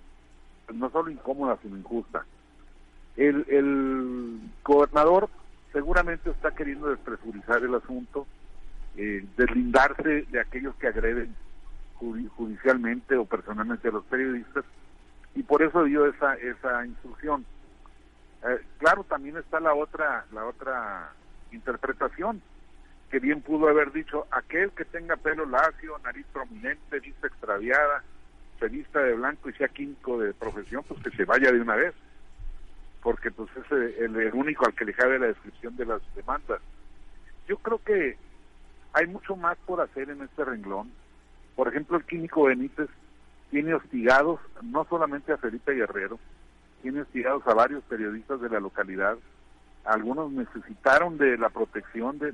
no 0.74 0.90
solo 0.90 1.12
incómoda 1.12 1.60
sino 1.62 1.78
injusta. 1.78 2.26
El, 3.18 3.46
el 3.50 4.40
gobernador 4.64 5.30
seguramente 5.74 6.30
está 6.30 6.52
queriendo 6.52 6.88
despresurizar 6.88 7.62
el 7.64 7.76
asunto, 7.76 8.26
eh, 8.96 9.26
deslindarse 9.36 10.22
de 10.22 10.40
aquellos 10.40 10.74
que 10.76 10.88
agreden 10.88 11.36
judicialmente 11.98 13.18
o 13.18 13.26
personalmente 13.26 13.90
a 13.90 13.92
los 13.92 14.06
periodistas 14.06 14.64
y 15.36 15.44
por 15.44 15.62
eso 15.62 15.84
dio 15.84 16.06
esa 16.06 16.36
esa 16.36 16.86
instrucción. 16.86 17.46
Eh, 18.48 18.62
claro, 18.78 19.04
también 19.04 19.36
está 19.36 19.60
la 19.60 19.74
otra 19.74 20.26
la 20.32 20.46
otra 20.46 21.12
interpretación 21.52 22.42
que 23.12 23.20
bien 23.20 23.42
pudo 23.42 23.68
haber 23.68 23.92
dicho 23.92 24.26
aquel 24.32 24.72
que 24.72 24.86
tenga 24.86 25.18
pelo 25.18 25.46
lacio, 25.46 26.00
nariz 26.00 26.26
prominente, 26.32 27.00
vista 27.00 27.28
extraviada, 27.28 28.04
se 28.60 28.70
de 28.70 29.14
blanco 29.14 29.50
y 29.50 29.54
sea 29.54 29.68
químico 29.68 30.20
de 30.20 30.34
profesión, 30.34 30.84
pues 30.88 31.02
que 31.04 31.12
se 31.12 31.26
vaya 31.26 31.52
de 31.52 31.60
una 31.60 31.76
vez, 31.76 31.94
porque 33.04 33.32
pues 33.32 33.50
es 33.58 33.72
el, 33.72 34.16
el 34.16 34.34
único 34.34 34.66
al 34.66 34.76
que 34.76 34.86
le 34.86 34.94
cabe 34.94 35.20
la 35.20 35.28
descripción 35.28 35.76
de 35.76 35.86
las 35.86 36.02
demandas. 36.16 36.62
Yo 37.48 37.58
creo 37.58 37.84
que 37.84 38.18
hay 38.94 39.08
mucho 39.08 39.36
más 39.36 39.58
por 39.66 39.82
hacer 39.82 40.10
en 40.10 40.22
este 40.22 40.46
renglón 40.46 40.92
por 41.56 41.68
ejemplo, 41.68 41.98
el 41.98 42.06
químico 42.06 42.46
Benítez 42.46 42.90
tiene 43.50 43.74
hostigados 43.74 44.40
no 44.62 44.86
solamente 44.86 45.34
a 45.34 45.38
Felipe 45.38 45.74
Guerrero, 45.74 46.20
tiene 46.82 47.02
hostigados 47.02 47.46
a 47.46 47.54
varios 47.54 47.84
periodistas 47.84 48.42
de 48.42 48.50
la 48.50 48.60
localidad. 48.60 49.18
Algunos 49.86 50.32
necesitaron 50.32 51.18
de 51.18 51.38
la 51.38 51.50
protección 51.50 52.20
de, 52.20 52.32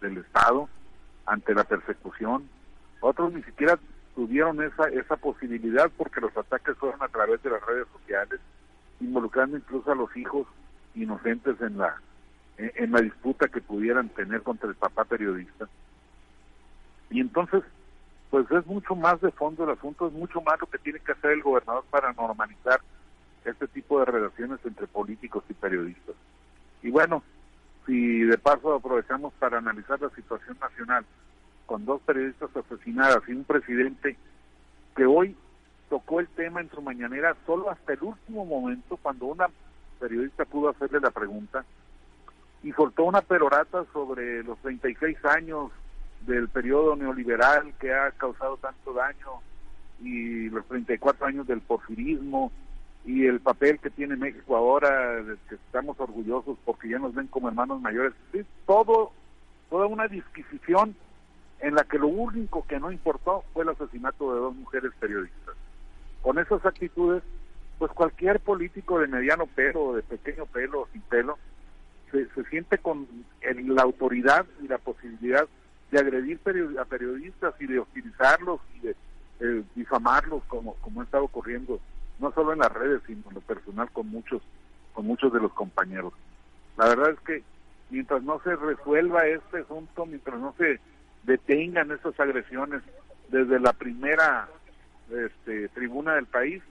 del 0.00 0.18
Estado 0.18 0.68
ante 1.26 1.54
la 1.54 1.64
persecución. 1.64 2.48
Otros 3.00 3.32
ni 3.32 3.42
siquiera 3.42 3.78
tuvieron 4.14 4.62
esa, 4.62 4.88
esa 4.88 5.16
posibilidad 5.16 5.90
porque 5.96 6.20
los 6.20 6.36
ataques 6.36 6.76
fueron 6.76 7.02
a 7.02 7.08
través 7.08 7.42
de 7.42 7.50
las 7.50 7.64
redes 7.66 7.86
sociales, 7.92 8.40
involucrando 9.00 9.56
incluso 9.56 9.90
a 9.90 9.96
los 9.96 10.16
hijos 10.16 10.46
inocentes 10.94 11.60
en 11.60 11.78
la, 11.78 12.00
en 12.56 12.92
la 12.92 13.00
disputa 13.00 13.48
que 13.48 13.60
pudieran 13.60 14.08
tener 14.10 14.42
contra 14.42 14.68
el 14.68 14.76
papá 14.76 15.04
periodista. 15.04 15.68
Y 17.10 17.20
entonces 17.20 17.64
pues 18.34 18.50
es 18.50 18.66
mucho 18.66 18.96
más 18.96 19.20
de 19.20 19.30
fondo 19.30 19.62
el 19.62 19.70
asunto, 19.70 20.08
es 20.08 20.12
mucho 20.12 20.40
más 20.40 20.60
lo 20.60 20.66
que 20.66 20.78
tiene 20.78 20.98
que 20.98 21.12
hacer 21.12 21.30
el 21.30 21.42
gobernador 21.42 21.84
para 21.88 22.12
normalizar 22.14 22.80
este 23.44 23.68
tipo 23.68 24.00
de 24.00 24.06
relaciones 24.06 24.58
entre 24.64 24.88
políticos 24.88 25.44
y 25.48 25.54
periodistas. 25.54 26.16
Y 26.84 26.90
bueno, 26.90 27.22
si 27.86 28.20
de 28.20 28.36
paso 28.36 28.74
aprovechamos 28.74 29.32
para 29.38 29.58
analizar 29.58 30.00
la 30.00 30.10
situación 30.10 30.56
nacional 30.60 31.04
con 31.64 31.86
dos 31.86 32.00
periodistas 32.02 32.50
asesinadas 32.54 33.22
y 33.26 33.32
un 33.32 33.44
presidente 33.44 34.18
que 34.94 35.06
hoy 35.06 35.34
tocó 35.88 36.20
el 36.20 36.28
tema 36.28 36.60
en 36.60 36.70
su 36.70 36.82
mañanera 36.82 37.34
solo 37.46 37.70
hasta 37.70 37.94
el 37.94 38.02
último 38.02 38.44
momento 38.44 38.98
cuando 38.98 39.26
una 39.26 39.46
periodista 39.98 40.44
pudo 40.44 40.68
hacerle 40.68 41.00
la 41.00 41.10
pregunta 41.10 41.64
y 42.62 42.72
soltó 42.72 43.04
una 43.04 43.22
perorata 43.22 43.86
sobre 43.94 44.42
los 44.44 44.58
36 44.58 45.24
años 45.24 45.70
del 46.26 46.50
periodo 46.50 46.96
neoliberal 46.96 47.72
que 47.80 47.94
ha 47.94 48.10
causado 48.10 48.58
tanto 48.58 48.92
daño 48.92 49.40
y 50.02 50.50
los 50.50 50.66
34 50.66 51.26
años 51.26 51.46
del 51.46 51.62
porfirismo 51.62 52.52
y 53.04 53.26
el 53.26 53.40
papel 53.40 53.78
que 53.78 53.90
tiene 53.90 54.16
México 54.16 54.56
ahora, 54.56 55.22
que 55.48 55.56
estamos 55.56 55.98
orgullosos 56.00 56.56
porque 56.64 56.88
ya 56.88 56.98
nos 56.98 57.14
ven 57.14 57.26
como 57.26 57.48
hermanos 57.48 57.80
mayores, 57.80 58.14
es 58.32 58.46
todo, 58.66 59.12
toda 59.68 59.86
una 59.86 60.08
disquisición 60.08 60.96
en 61.60 61.74
la 61.74 61.84
que 61.84 61.98
lo 61.98 62.08
único 62.08 62.66
que 62.66 62.80
no 62.80 62.90
importó 62.90 63.44
fue 63.52 63.64
el 63.64 63.70
asesinato 63.70 64.34
de 64.34 64.40
dos 64.40 64.54
mujeres 64.54 64.92
periodistas. 64.98 65.54
Con 66.22 66.38
esas 66.38 66.64
actitudes, 66.64 67.22
pues 67.78 67.92
cualquier 67.92 68.40
político 68.40 68.98
de 68.98 69.06
mediano 69.06 69.46
pelo, 69.46 69.94
de 69.94 70.02
pequeño 70.02 70.46
pelo, 70.46 70.88
sin 70.92 71.02
pelo, 71.02 71.38
se, 72.10 72.26
se 72.30 72.44
siente 72.44 72.78
con 72.78 73.06
la 73.42 73.82
autoridad 73.82 74.46
y 74.62 74.68
la 74.68 74.78
posibilidad 74.78 75.46
de 75.90 75.98
agredir 75.98 76.40
a 76.80 76.84
periodistas 76.84 77.54
y 77.60 77.66
de 77.66 77.78
hostilizarlos 77.80 78.60
y 78.76 78.86
de 78.86 78.96
eh, 79.40 79.62
difamarlos 79.74 80.42
como, 80.44 80.74
como 80.76 81.00
ha 81.00 81.04
estado 81.04 81.24
ocurriendo 81.24 81.80
no 82.18 82.32
solo 82.32 82.52
en 82.52 82.60
las 82.60 82.72
redes 82.72 83.02
sino 83.06 83.22
en 83.28 83.34
lo 83.34 83.40
personal 83.40 83.90
con 83.90 84.08
muchos 84.08 84.42
con 84.92 85.06
muchos 85.06 85.32
de 85.32 85.40
los 85.40 85.52
compañeros. 85.52 86.12
La 86.76 86.88
verdad 86.88 87.10
es 87.10 87.20
que 87.20 87.42
mientras 87.90 88.22
no 88.22 88.40
se 88.42 88.54
resuelva 88.56 89.26
este 89.26 89.60
asunto 89.60 90.06
mientras 90.06 90.38
no 90.38 90.54
se 90.58 90.80
detengan 91.24 91.90
esas 91.90 92.18
agresiones 92.18 92.82
desde 93.28 93.58
la 93.58 93.72
primera 93.72 94.48
este, 95.10 95.68
tribuna 95.70 96.14
del 96.14 96.26
país 96.26 96.62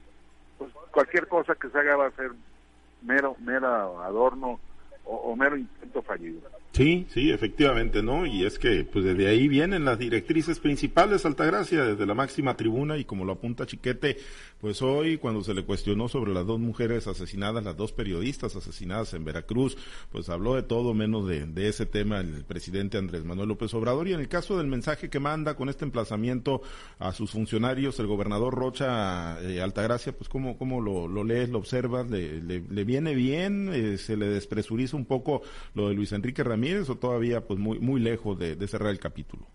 pues 0.58 0.72
cualquier 0.92 1.28
cosa 1.28 1.56
que 1.56 1.70
se 1.70 1.78
haga 1.78 1.96
va 1.96 2.08
a 2.08 2.12
ser 2.12 2.32
mero 3.02 3.36
mero 3.40 4.02
adorno 4.02 4.60
o 5.06 5.36
mero 5.36 5.58
intento 5.58 6.02
fallido 6.02 6.42
Sí, 6.74 7.06
sí, 7.13 7.30
efectivamente, 7.30 8.01
¿no? 8.01 8.25
Y 8.25 8.46
es 8.46 8.58
que, 8.58 8.84
pues 8.84 9.06
desde 9.06 9.27
ahí 9.27 9.48
vienen 9.48 9.86
las 9.86 10.00
directrices 10.00 10.60
principales, 10.60 11.24
Altagracia, 11.24 11.86
desde 11.86 12.08
la 12.08 12.15
máxima 12.15 12.58
tribuna, 12.58 12.98
y 12.98 13.06
como 13.06 13.25
lo 13.25 13.34
apunta 13.34 13.68
Chiquete, 13.68 14.18
pues 14.60 14.82
hoy, 14.82 15.20
cuando 15.20 15.44
se 15.44 15.53
le 15.53 15.65
cuestionó 15.65 16.08
sobre 16.08 16.34
las 16.34 16.48
dos 16.48 16.60
mujeres 16.60 17.06
asesinadas, 17.06 17.63
las 17.63 17.77
dos 17.77 17.92
periodistas 17.92 18.56
asesinadas 18.56 19.13
en 19.13 19.24
Veracruz, 19.24 19.77
pues 20.12 20.30
habló 20.30 20.56
de 20.56 20.63
todo 20.63 20.96
menos 20.96 21.27
de, 21.27 21.68
ese 21.68 21.86
tema 21.86 22.22
el 22.22 22.44
presidente 22.44 22.98
Andrés 22.98 23.24
Manuel 23.24 23.50
López 23.50 23.72
Obrador. 23.75 24.08
Y 24.08 24.13
en 24.13 24.22
el 24.22 24.27
caso 24.27 24.58
del 24.58 24.68
mensaje 24.68 25.12
que 25.12 25.20
manda 25.20 25.56
con 25.56 25.70
este 25.70 25.86
emplazamiento 25.86 26.63
a 26.98 27.12
sus 27.12 27.32
funcionarios, 27.32 28.00
el 28.00 28.08
gobernador 28.08 28.56
Rocha 28.56 29.38
eh, 29.44 29.62
Altagracia, 29.62 30.13
pues 30.13 30.27
cómo, 30.27 30.58
cómo 30.58 30.82
lo, 30.82 31.24
lees, 31.24 31.50
lo 31.50 31.60
observas, 31.60 32.10
le, 32.10 32.42
le, 32.42 32.84
viene 32.84 33.13
bien, 33.13 33.70
eh, 33.72 33.98
se 33.98 34.18
le 34.18 34.27
despresuriza 34.27 34.96
un 34.96 35.06
poco 35.06 35.44
lo 35.75 35.89
de 35.89 35.94
Luis 35.94 36.13
Enrique 36.13 36.42
Ramírez 36.42 36.62
o 36.72 36.96
todavía 36.96 37.46
pues 37.46 37.60
muy, 37.60 37.79
muy 37.79 38.00
lejos 38.00 38.38
de, 38.39 38.67
cerrar 38.67 38.91
el 38.91 39.00
capítulo? 39.00 39.46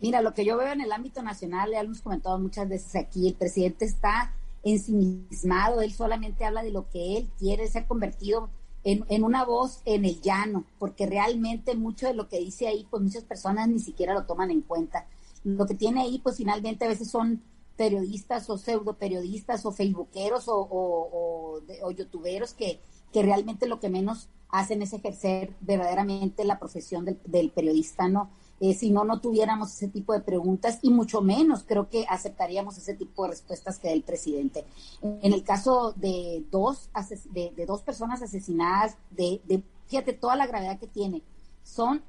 Mira, 0.00 0.20
lo 0.20 0.34
que 0.34 0.44
yo 0.44 0.56
veo 0.56 0.72
en 0.72 0.80
el 0.80 0.92
ámbito 0.92 1.22
nacional, 1.22 1.70
ya 1.70 1.82
lo 1.82 1.86
hemos 1.86 2.02
comentado 2.02 2.38
muchas 2.38 2.68
veces 2.68 2.96
aquí, 2.96 3.28
el 3.28 3.34
presidente 3.34 3.84
está 3.84 4.34
ensimismado, 4.64 5.80
él 5.80 5.92
solamente 5.92 6.44
habla 6.44 6.62
de 6.62 6.72
lo 6.72 6.88
que 6.90 7.16
él 7.16 7.30
quiere, 7.38 7.68
se 7.68 7.78
ha 7.78 7.86
convertido 7.86 8.50
en, 8.82 9.04
en, 9.08 9.22
una 9.22 9.44
voz 9.44 9.80
en 9.84 10.04
el 10.04 10.20
llano, 10.20 10.64
porque 10.78 11.06
realmente 11.06 11.74
mucho 11.74 12.06
de 12.06 12.14
lo 12.14 12.28
que 12.28 12.38
dice 12.38 12.66
ahí, 12.66 12.86
pues 12.90 13.02
muchas 13.02 13.24
personas 13.24 13.68
ni 13.68 13.78
siquiera 13.78 14.14
lo 14.14 14.24
toman 14.24 14.50
en 14.50 14.60
cuenta. 14.60 15.06
Lo 15.44 15.66
que 15.66 15.74
tiene 15.74 16.02
ahí, 16.02 16.18
pues 16.18 16.36
finalmente 16.36 16.84
a 16.84 16.88
veces 16.88 17.10
son 17.10 17.42
periodistas 17.76 18.48
o 18.50 18.58
pseudo 18.58 18.94
periodistas 18.94 19.64
o 19.66 19.72
facebookeros 19.72 20.48
o, 20.48 20.56
o, 20.56 21.60
o 21.82 21.90
youtuberos 21.90 22.54
que, 22.54 22.80
que 23.12 23.22
realmente 23.22 23.66
lo 23.66 23.80
que 23.80 23.88
menos 23.88 24.28
hacen 24.54 24.82
es 24.82 24.92
ejercer 24.92 25.52
verdaderamente 25.60 26.44
la 26.44 26.60
profesión 26.60 27.04
del, 27.04 27.50
periodista, 27.50 28.06
¿no? 28.06 28.30
Eh, 28.60 28.72
si 28.72 28.92
no, 28.92 29.04
no 29.04 29.20
tuviéramos 29.20 29.72
ese 29.72 29.88
tipo 29.88 30.12
de 30.12 30.20
preguntas 30.20 30.78
y 30.80 30.90
mucho 30.90 31.20
menos 31.20 31.64
creo 31.64 31.90
que 31.90 32.06
aceptaríamos 32.08 32.78
ese 32.78 32.94
tipo 32.94 33.24
de 33.24 33.30
respuestas 33.30 33.80
que 33.80 33.88
da 33.88 33.94
el 33.94 34.04
presidente. 34.04 34.64
En 35.02 35.32
el 35.32 35.42
caso 35.42 35.92
de 35.96 36.44
dos, 36.52 36.88
de, 37.32 37.66
dos 37.66 37.82
personas 37.82 38.22
asesinadas, 38.22 38.96
de, 39.10 39.40
fíjate 39.88 40.12
toda 40.12 40.36
la 40.36 40.46
gravedad 40.46 40.78
que 40.78 40.86
tiene, 40.86 41.22
son 41.64 42.04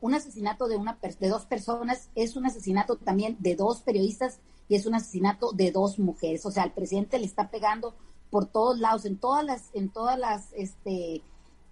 un 0.00 0.12
asesinato 0.12 0.66
de, 0.66 0.76
una, 0.76 0.98
de 1.00 1.28
dos 1.28 1.46
personas, 1.46 2.10
es 2.16 2.34
un 2.34 2.46
asesinato 2.46 2.96
también 2.96 3.36
de 3.38 3.54
dos 3.54 3.80
periodistas 3.82 4.40
y 4.68 4.74
es 4.74 4.86
un 4.86 4.96
asesinato 4.96 5.52
de 5.52 5.70
dos 5.70 6.00
mujeres. 6.00 6.44
O 6.46 6.50
sea, 6.50 6.64
el 6.64 6.72
presidente 6.72 7.20
le 7.20 7.26
está 7.26 7.48
pegando 7.48 7.94
por 8.28 8.46
todos 8.46 8.80
lados, 8.80 9.04
en 9.04 9.18
todas 9.18 9.44
las, 9.44 9.70
en 9.72 9.88
todas 9.88 10.18
las, 10.18 10.52
este, 10.54 11.22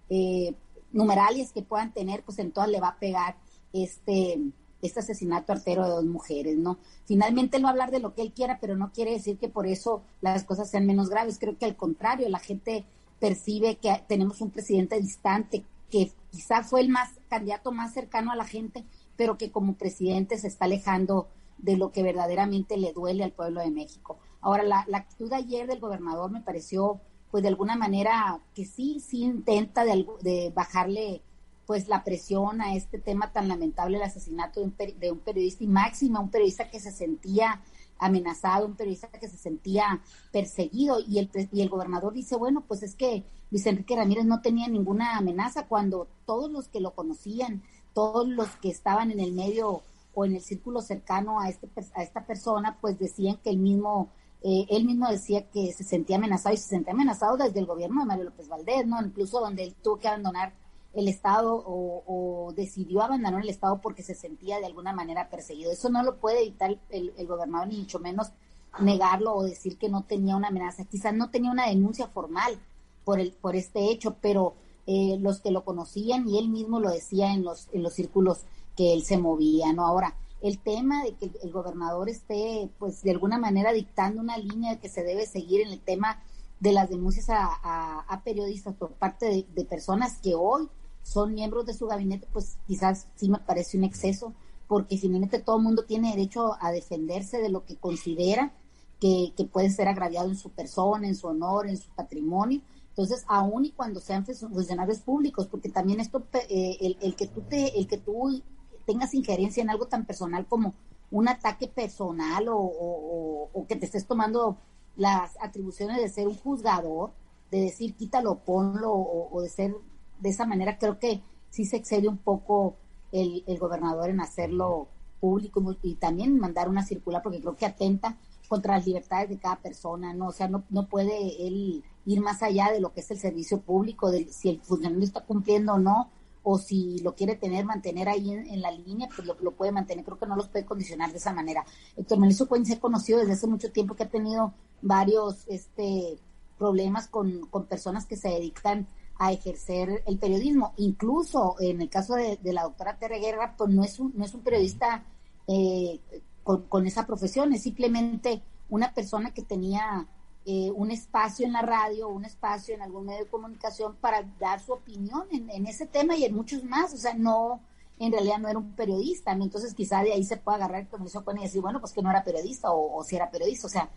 eh, 0.09 0.53
numerales 0.91 1.51
que 1.51 1.61
puedan 1.61 1.93
tener, 1.93 2.23
pues 2.23 2.39
en 2.39 2.51
todas 2.51 2.69
le 2.69 2.79
va 2.79 2.89
a 2.89 2.99
pegar 2.99 3.35
este, 3.73 4.39
este 4.81 4.99
asesinato 4.99 5.51
artero 5.51 5.83
de 5.83 5.89
dos 5.89 6.05
mujeres, 6.05 6.57
¿no? 6.57 6.77
Finalmente 7.05 7.57
él 7.57 7.65
va 7.65 7.69
a 7.69 7.71
hablar 7.71 7.91
de 7.91 7.99
lo 7.99 8.13
que 8.13 8.21
él 8.21 8.31
quiera, 8.31 8.59
pero 8.59 8.75
no 8.75 8.91
quiere 8.91 9.11
decir 9.11 9.37
que 9.37 9.49
por 9.49 9.67
eso 9.67 10.03
las 10.21 10.43
cosas 10.43 10.69
sean 10.69 10.85
menos 10.85 11.09
graves. 11.09 11.37
Creo 11.39 11.57
que 11.57 11.65
al 11.65 11.75
contrario, 11.75 12.29
la 12.29 12.39
gente 12.39 12.85
percibe 13.19 13.75
que 13.75 14.03
tenemos 14.07 14.41
un 14.41 14.51
presidente 14.51 14.99
distante, 14.99 15.63
que 15.89 16.11
quizá 16.31 16.63
fue 16.63 16.81
el 16.81 16.89
más 16.89 17.11
candidato 17.29 17.71
más 17.71 17.93
cercano 17.93 18.31
a 18.31 18.35
la 18.35 18.45
gente, 18.45 18.85
pero 19.15 19.37
que 19.37 19.51
como 19.51 19.75
presidente 19.75 20.37
se 20.37 20.47
está 20.47 20.65
alejando 20.65 21.27
de 21.57 21.77
lo 21.77 21.91
que 21.91 22.03
verdaderamente 22.03 22.77
le 22.77 22.93
duele 22.93 23.23
al 23.23 23.31
pueblo 23.31 23.61
de 23.61 23.71
México. 23.71 24.17
Ahora, 24.41 24.63
la, 24.63 24.85
la 24.87 24.99
actitud 24.99 25.31
ayer 25.33 25.67
del 25.67 25.79
gobernador 25.79 26.29
me 26.31 26.41
pareció 26.41 27.01
pues 27.35 27.43
de 27.43 27.49
alguna 27.49 27.75
manera 27.75 28.39
que 28.53 28.63
sí, 28.63 29.01
sí 29.01 29.23
intenta 29.23 29.83
de, 29.83 30.07
de 30.21 30.53
bajarle 30.55 31.21
pues 31.65 31.89
la 31.89 32.05
presión 32.05 32.61
a 32.61 32.75
este 32.75 32.97
tema 32.97 33.33
tan 33.33 33.49
lamentable, 33.49 33.97
el 33.97 34.03
asesinato 34.03 34.61
de 34.61 34.67
un, 34.67 34.75
de 34.97 35.11
un 35.11 35.19
periodista 35.19 35.65
y 35.65 35.67
máxima, 35.67 36.21
un 36.21 36.29
periodista 36.29 36.69
que 36.69 36.79
se 36.79 36.93
sentía 36.93 37.61
amenazado, 37.99 38.65
un 38.65 38.77
periodista 38.77 39.09
que 39.09 39.27
se 39.27 39.35
sentía 39.35 40.01
perseguido 40.31 41.01
y 41.05 41.19
el, 41.19 41.29
y 41.51 41.61
el 41.61 41.67
gobernador 41.67 42.13
dice, 42.13 42.37
bueno, 42.37 42.63
pues 42.65 42.83
es 42.83 42.95
que 42.95 43.25
Luis 43.51 43.65
Enrique 43.65 43.97
Ramírez 43.97 44.23
no 44.23 44.39
tenía 44.39 44.69
ninguna 44.69 45.17
amenaza 45.17 45.67
cuando 45.67 46.07
todos 46.25 46.49
los 46.49 46.69
que 46.69 46.79
lo 46.79 46.91
conocían, 46.91 47.63
todos 47.93 48.29
los 48.29 48.47
que 48.61 48.69
estaban 48.69 49.11
en 49.11 49.19
el 49.19 49.33
medio 49.33 49.81
o 50.13 50.23
en 50.23 50.35
el 50.35 50.41
círculo 50.41 50.81
cercano 50.81 51.41
a, 51.41 51.49
este, 51.49 51.67
a 51.95 52.01
esta 52.01 52.25
persona, 52.25 52.77
pues 52.79 52.97
decían 52.97 53.39
que 53.43 53.49
el 53.49 53.57
mismo, 53.57 54.07
eh, 54.47 54.67
él 54.69 54.85
mismo 54.85 55.09
decía 55.09 55.49
que 55.49 55.73
se 55.73 55.83
sentía 55.83 56.17
amenazado 56.17 56.53
y 56.53 56.57
se 56.59 56.69
sentía 56.69 56.93
amenazado 56.93 57.35
desde 57.35 57.59
el 57.59 57.65
gobierno 57.65 58.01
de 58.01 58.05
Mario 58.05 58.25
López 58.25 58.47
Valdés, 58.47 58.85
¿no? 58.85 59.01
Incluso 59.01 59.39
donde 59.39 59.63
él 59.63 59.73
tuvo 59.81 59.97
que 59.97 60.07
abandonar 60.07 60.53
el 60.93 61.07
Estado 61.07 61.63
o, 61.65 62.53
decidió 62.55 63.01
abandonar 63.01 63.41
el 63.41 63.49
Estado 63.49 63.81
porque 63.81 64.03
se 64.03 64.13
sentía 64.13 64.59
de 64.59 64.67
alguna 64.67 64.93
manera 64.93 65.31
perseguido. 65.31 65.71
Eso 65.71 65.89
no 65.89 66.03
lo 66.03 66.17
puede 66.17 66.43
evitar 66.43 66.77
el, 66.91 67.11
gobernador, 67.25 67.69
ni 67.69 67.79
mucho 67.79 67.97
menos 67.97 68.33
negarlo 68.79 69.33
o 69.33 69.43
decir 69.43 69.79
que 69.79 69.89
no 69.89 70.03
tenía 70.03 70.35
una 70.35 70.49
amenaza. 70.49 70.85
Quizás 70.85 71.15
no 71.15 71.31
tenía 71.31 71.49
una 71.49 71.67
denuncia 71.67 72.07
formal 72.09 72.59
por, 73.03 73.19
el, 73.19 73.31
por 73.31 73.55
este 73.55 73.89
hecho, 73.89 74.17
pero 74.21 74.53
eh, 74.85 75.17
los 75.19 75.41
que 75.41 75.49
lo 75.49 75.65
conocían 75.65 76.29
y 76.29 76.37
él 76.37 76.49
mismo 76.49 76.79
lo 76.79 76.91
decía 76.91 77.33
en 77.33 77.43
los, 77.43 77.67
en 77.73 77.81
los 77.81 77.93
círculos 77.93 78.43
que 78.75 78.93
él 78.93 79.03
se 79.05 79.17
movía, 79.17 79.73
¿no? 79.73 79.87
Ahora, 79.87 80.15
el 80.41 80.59
tema 80.59 81.03
de 81.03 81.15
que 81.15 81.31
el, 81.41 81.51
gobernador 81.51 82.09
esté, 82.09 82.69
pues, 82.77 83.01
de 83.01 83.11
alguna 83.11 83.37
manera 83.37 83.73
dictando 83.73 84.21
una 84.21 84.37
línea 84.37 84.79
que 84.79 84.89
se 84.89 85.03
debe 85.03 85.25
seguir 85.25 85.61
en 85.61 85.69
el 85.69 85.79
tema 85.79 86.21
de 86.59 86.71
las 86.71 86.89
denuncias 86.89 87.27
a, 87.29 88.21
periodistas 88.23 88.75
por 88.75 88.91
parte 88.93 89.45
de 89.53 89.65
personas 89.65 90.19
que 90.21 90.35
hoy 90.35 90.69
son 91.05 91.35
miembros 91.35 91.65
de 91.67 91.73
su 91.73 91.85
gabinete, 91.85 92.27
pues 92.33 92.57
quizás 92.65 93.07
sí 93.15 93.29
me 93.29 93.37
parece 93.37 93.77
un 93.77 93.83
exceso, 93.83 94.33
porque 94.67 94.97
finalmente 94.97 95.39
todo 95.39 95.57
el 95.57 95.63
mundo 95.63 95.85
tiene 95.85 96.09
derecho 96.09 96.57
a 96.59 96.71
defenderse 96.71 97.37
de 97.37 97.49
lo 97.49 97.63
que 97.63 97.75
considera 97.75 98.53
que, 98.99 99.31
puede 99.51 99.69
ser 99.69 99.87
agraviado 99.87 100.29
en 100.29 100.35
su 100.35 100.49
persona, 100.49 101.07
en 101.07 101.15
su 101.15 101.27
honor, 101.27 101.67
en 101.67 101.77
su 101.77 101.89
patrimonio. 101.91 102.61
Entonces, 102.89 103.23
aún 103.27 103.65
y 103.65 103.71
cuando 103.71 103.99
sean 103.99 104.25
funcionarios 104.25 104.99
públicos, 104.99 105.47
porque 105.47 105.69
también 105.69 105.99
esto, 105.99 106.25
eh, 106.49 106.97
el, 106.99 107.15
que 107.15 107.27
tú 107.27 107.41
te, 107.41 107.77
el 107.77 107.87
que 107.87 107.99
tú 107.99 108.41
tengas 108.85 109.13
injerencia 109.13 109.63
en 109.63 109.69
algo 109.69 109.87
tan 109.87 110.05
personal 110.05 110.45
como 110.47 110.73
un 111.11 111.27
ataque 111.27 111.67
personal 111.67 112.47
o, 112.49 113.65
que 113.67 113.75
te 113.75 113.85
estés 113.85 114.05
tomando 114.05 114.57
las 114.95 115.37
atribuciones 115.41 115.97
de 115.97 116.09
ser 116.09 116.27
un 116.27 116.35
juzgador, 116.35 117.11
de 117.51 117.61
decir 117.61 117.95
quítalo, 117.95 118.39
ponlo, 118.39 118.91
o 118.93 119.41
de 119.41 119.49
ser 119.49 119.75
de 120.19 120.29
esa 120.29 120.45
manera 120.45 120.77
creo 120.77 120.99
que 120.99 121.21
sí 121.49 121.65
se 121.65 121.77
excede 121.77 122.07
un 122.07 122.17
poco 122.17 122.75
el, 123.11 123.43
gobernador 123.59 124.09
en 124.09 124.19
hacerlo 124.19 124.89
público 125.19 125.75
y 125.81 125.95
también 125.95 126.39
mandar 126.39 126.69
una 126.69 126.83
circular 126.83 127.21
porque 127.23 127.39
creo 127.39 127.55
que 127.55 127.65
atenta 127.65 128.17
contra 128.49 128.75
las 128.75 128.85
libertades 128.85 129.29
de 129.29 129.39
cada 129.39 129.55
persona, 129.57 130.13
¿no? 130.13 130.27
O 130.27 130.31
sea, 130.31 130.47
no, 130.47 130.63
no 130.69 130.87
puede 130.87 131.47
él 131.47 131.83
ir 132.05 132.21
más 132.21 132.43
allá 132.43 132.71
de 132.71 132.79
lo 132.79 132.93
que 132.93 132.99
es 132.99 133.09
el 133.11 133.17
servicio 133.17 133.61
público, 133.61 134.11
de 134.11 134.25
si 134.31 134.49
el 134.49 134.61
funcionario 134.61 135.03
está 135.03 135.21
cumpliendo 135.21 135.73
o 135.73 135.79
no, 135.79 136.11
o 136.47 136.59
si 136.59 136.99
lo 136.99 137.15
quiere 137.15 137.35
tener, 137.35 137.65
mantener 137.65 138.07
ahí 138.07 138.31
en, 138.31 138.61
la 138.61 138.69
línea, 138.71 139.09
pues 139.13 139.27
lo, 139.27 139.51
puede 139.51 139.71
mantener. 139.71 140.05
Creo 140.05 140.19
que 140.19 140.27
no 140.27 140.35
los 140.35 140.47
puede 140.47 140.63
condicionar 140.63 141.11
de 141.11 141.17
esa 141.17 141.33
manera. 141.33 141.65
Héctor 141.97 142.19
Melissa 142.19 142.45
Cuén 142.45 142.65
se 142.65 142.75
ha 142.75 142.79
conocido 142.79 143.19
desde 143.19 143.33
hace 143.33 143.47
mucho 143.47 143.71
tiempo 143.71 143.95
que 143.95 144.03
ha 144.03 144.09
tenido 144.09 144.53
varios 144.81 145.47
este, 145.47 146.19
problemas 146.59 147.07
con, 147.07 147.47
con 147.47 147.65
personas 147.65 148.05
que 148.05 148.15
se 148.15 148.29
dedican 148.29 148.87
a 149.17 149.31
ejercer 149.31 150.03
el 150.05 150.17
periodismo. 150.17 150.73
Incluso 150.77 151.55
en 151.59 151.81
el 151.81 151.89
caso 151.89 152.15
de, 152.15 152.37
la 152.43 152.63
doctora 152.63 152.97
Tere 152.97 153.19
Guerra, 153.19 153.55
pues 153.57 153.69
no 153.71 153.83
es 153.83 153.99
un, 153.99 154.13
no 154.15 154.23
es 154.25 154.33
un 154.33 154.41
periodista 154.41 155.03
eh, 155.47 155.99
con, 156.43 156.85
esa 156.85 157.07
profesión, 157.07 157.53
es 157.53 157.63
simplemente 157.63 158.43
una 158.69 158.93
persona 158.93 159.33
que 159.33 159.41
tenía 159.41 160.07
eh, 160.47 160.69
un 160.75 160.91
espacio 160.91 161.43
en 161.43 161.53
la 161.53 161.63
radio, 161.63 162.07
un 162.07 162.23
espacio 162.23 162.75
en 162.75 162.83
algún 162.83 163.07
medio 163.07 163.23
de 163.23 163.31
comunicación 163.31 163.95
para 163.95 164.21
dar 164.39 164.59
su 164.59 164.73
opinión 164.73 165.25
en, 165.31 165.65
ese 165.65 165.87
tema 165.87 166.15
y 166.15 166.23
en 166.23 166.35
muchos 166.35 166.63
más. 166.63 166.93
O 166.93 166.97
sea, 166.97 167.15
no, 167.15 167.61
en 167.97 168.11
realidad 168.11 168.37
no 168.37 168.47
era 168.47 168.59
un 168.59 168.73
periodista, 168.73 169.31
entonces 169.31 169.73
quizá 169.73 170.03
de 170.03 170.13
ahí 170.13 170.23
se 170.23 170.37
puede 170.37 170.57
agarrar 170.57 170.81
el 170.81 171.05
hizo 171.07 171.23
y 171.35 171.41
decir, 171.41 171.61
bueno, 171.61 171.79
pues 171.79 171.93
que 171.93 172.03
no 172.03 172.11
era 172.11 172.23
periodista 172.23 172.71
o, 172.71 173.03
si 173.03 173.15
era 173.15 173.31
periodista. 173.31 173.65
O 173.65 173.71
sea, 173.71 173.89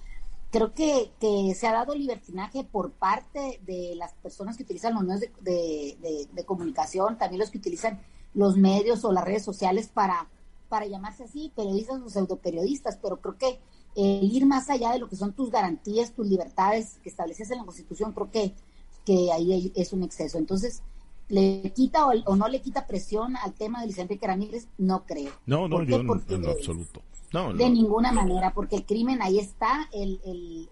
creo 0.50 0.72
que, 0.72 1.12
que, 1.20 1.54
se 1.54 1.66
ha 1.66 1.72
dado 1.72 1.94
libertinaje 1.94 2.64
por 2.64 2.92
parte 2.92 3.60
de 3.66 3.94
las 3.96 4.14
personas 4.14 4.56
que 4.56 4.62
utilizan 4.62 4.94
los 4.94 5.04
medios 5.04 5.30
de, 5.42 6.44
comunicación, 6.46 7.18
también 7.18 7.40
los 7.40 7.50
que 7.50 7.58
utilizan 7.58 8.00
los 8.32 8.56
medios 8.56 9.04
o 9.04 9.12
las 9.12 9.24
redes 9.24 9.44
sociales 9.44 9.88
para, 9.88 10.28
para 10.70 10.86
llamarse 10.86 11.24
así, 11.24 11.52
periodistas 11.54 12.00
o 12.00 12.08
pseudoperiodistas, 12.08 12.96
pero 12.96 13.20
creo 13.20 13.36
que 13.36 13.60
el 13.98 14.32
ir 14.32 14.46
más 14.46 14.70
allá 14.70 14.92
de 14.92 15.00
lo 15.00 15.08
que 15.08 15.16
son 15.16 15.32
tus 15.32 15.50
garantías, 15.50 16.12
tus 16.12 16.26
libertades 16.26 17.00
que 17.02 17.08
estableces 17.08 17.50
en 17.50 17.58
la 17.58 17.64
Constitución, 17.64 18.12
creo 18.12 18.30
que, 18.30 18.54
que 19.04 19.32
ahí 19.32 19.72
es 19.74 19.92
un 19.92 20.04
exceso. 20.04 20.38
Entonces, 20.38 20.82
¿le 21.28 21.72
quita 21.74 22.06
o, 22.06 22.36
no 22.36 22.46
le 22.46 22.60
quita 22.60 22.86
presión 22.86 23.36
al 23.36 23.54
tema 23.54 23.80
de 23.80 23.86
Luis 23.86 23.98
Enrique 23.98 24.24
Ramírez? 24.24 24.68
No 24.78 25.04
creo. 25.04 25.32
No, 25.46 25.66
no, 25.66 25.82
yo 25.82 25.96
en 25.96 26.06
lo 26.06 26.12
absoluto. 26.50 27.02
De 27.56 27.68
ninguna 27.68 28.12
manera, 28.12 28.54
porque 28.54 28.76
el 28.76 28.86
crimen 28.86 29.20
ahí 29.20 29.38
está, 29.38 29.88
el, 29.92 30.20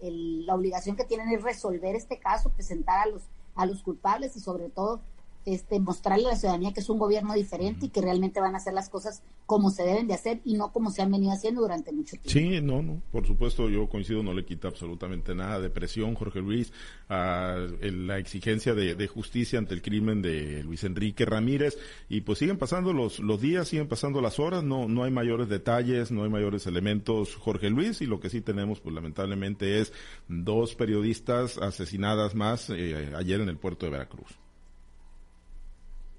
el, 0.00 0.46
la 0.46 0.54
obligación 0.54 0.94
que 0.94 1.04
tienen 1.04 1.28
es 1.30 1.42
resolver 1.42 1.96
este 1.96 2.18
caso, 2.18 2.50
presentar 2.50 3.08
a 3.08 3.10
los, 3.10 3.24
a 3.56 3.66
los 3.66 3.82
culpables 3.82 4.36
y 4.36 4.40
sobre 4.40 4.70
todo 4.70 5.00
este, 5.46 5.80
mostrarle 5.80 6.26
a 6.26 6.30
la 6.30 6.36
ciudadanía 6.36 6.72
que 6.72 6.80
es 6.80 6.88
un 6.90 6.98
gobierno 6.98 7.32
diferente 7.34 7.86
y 7.86 7.88
que 7.88 8.00
realmente 8.00 8.40
van 8.40 8.54
a 8.54 8.58
hacer 8.58 8.74
las 8.74 8.88
cosas 8.88 9.22
como 9.46 9.70
se 9.70 9.84
deben 9.84 10.08
de 10.08 10.14
hacer 10.14 10.40
y 10.44 10.54
no 10.54 10.72
como 10.72 10.90
se 10.90 11.02
han 11.02 11.10
venido 11.10 11.32
haciendo 11.32 11.62
durante 11.62 11.92
mucho 11.92 12.16
tiempo. 12.16 12.30
Sí, 12.30 12.60
no, 12.60 12.82
no, 12.82 13.00
por 13.12 13.26
supuesto, 13.26 13.68
yo 13.70 13.88
coincido, 13.88 14.22
no 14.22 14.34
le 14.34 14.44
quita 14.44 14.68
absolutamente 14.68 15.34
nada 15.34 15.60
de 15.60 15.70
presión, 15.70 16.14
Jorge 16.16 16.40
Luis, 16.40 16.72
a 17.08 17.56
la 17.80 18.18
exigencia 18.18 18.74
de, 18.74 19.06
justicia 19.06 19.60
ante 19.60 19.72
el 19.72 19.82
crimen 19.82 20.20
de 20.20 20.64
Luis 20.64 20.82
Enrique 20.82 21.24
Ramírez 21.24 21.78
y 22.08 22.22
pues 22.22 22.40
siguen 22.40 22.58
pasando 22.58 22.92
los, 22.92 23.20
los 23.20 23.40
días, 23.40 23.68
siguen 23.68 23.86
pasando 23.86 24.20
las 24.20 24.40
horas, 24.40 24.64
no, 24.64 24.88
no 24.88 25.04
hay 25.04 25.12
mayores 25.12 25.48
detalles, 25.48 26.10
no 26.10 26.24
hay 26.24 26.30
mayores 26.30 26.66
elementos, 26.66 27.36
Jorge 27.36 27.70
Luis, 27.70 28.02
y 28.02 28.06
lo 28.06 28.18
que 28.18 28.30
sí 28.30 28.40
tenemos, 28.40 28.80
pues 28.80 28.94
lamentablemente 28.94 29.80
es 29.80 29.92
dos 30.26 30.74
periodistas 30.74 31.58
asesinadas 31.58 32.34
más 32.34 32.68
eh, 32.70 33.12
ayer 33.16 33.40
en 33.40 33.48
el 33.48 33.58
puerto 33.58 33.86
de 33.86 33.92
Veracruz. 33.92 34.45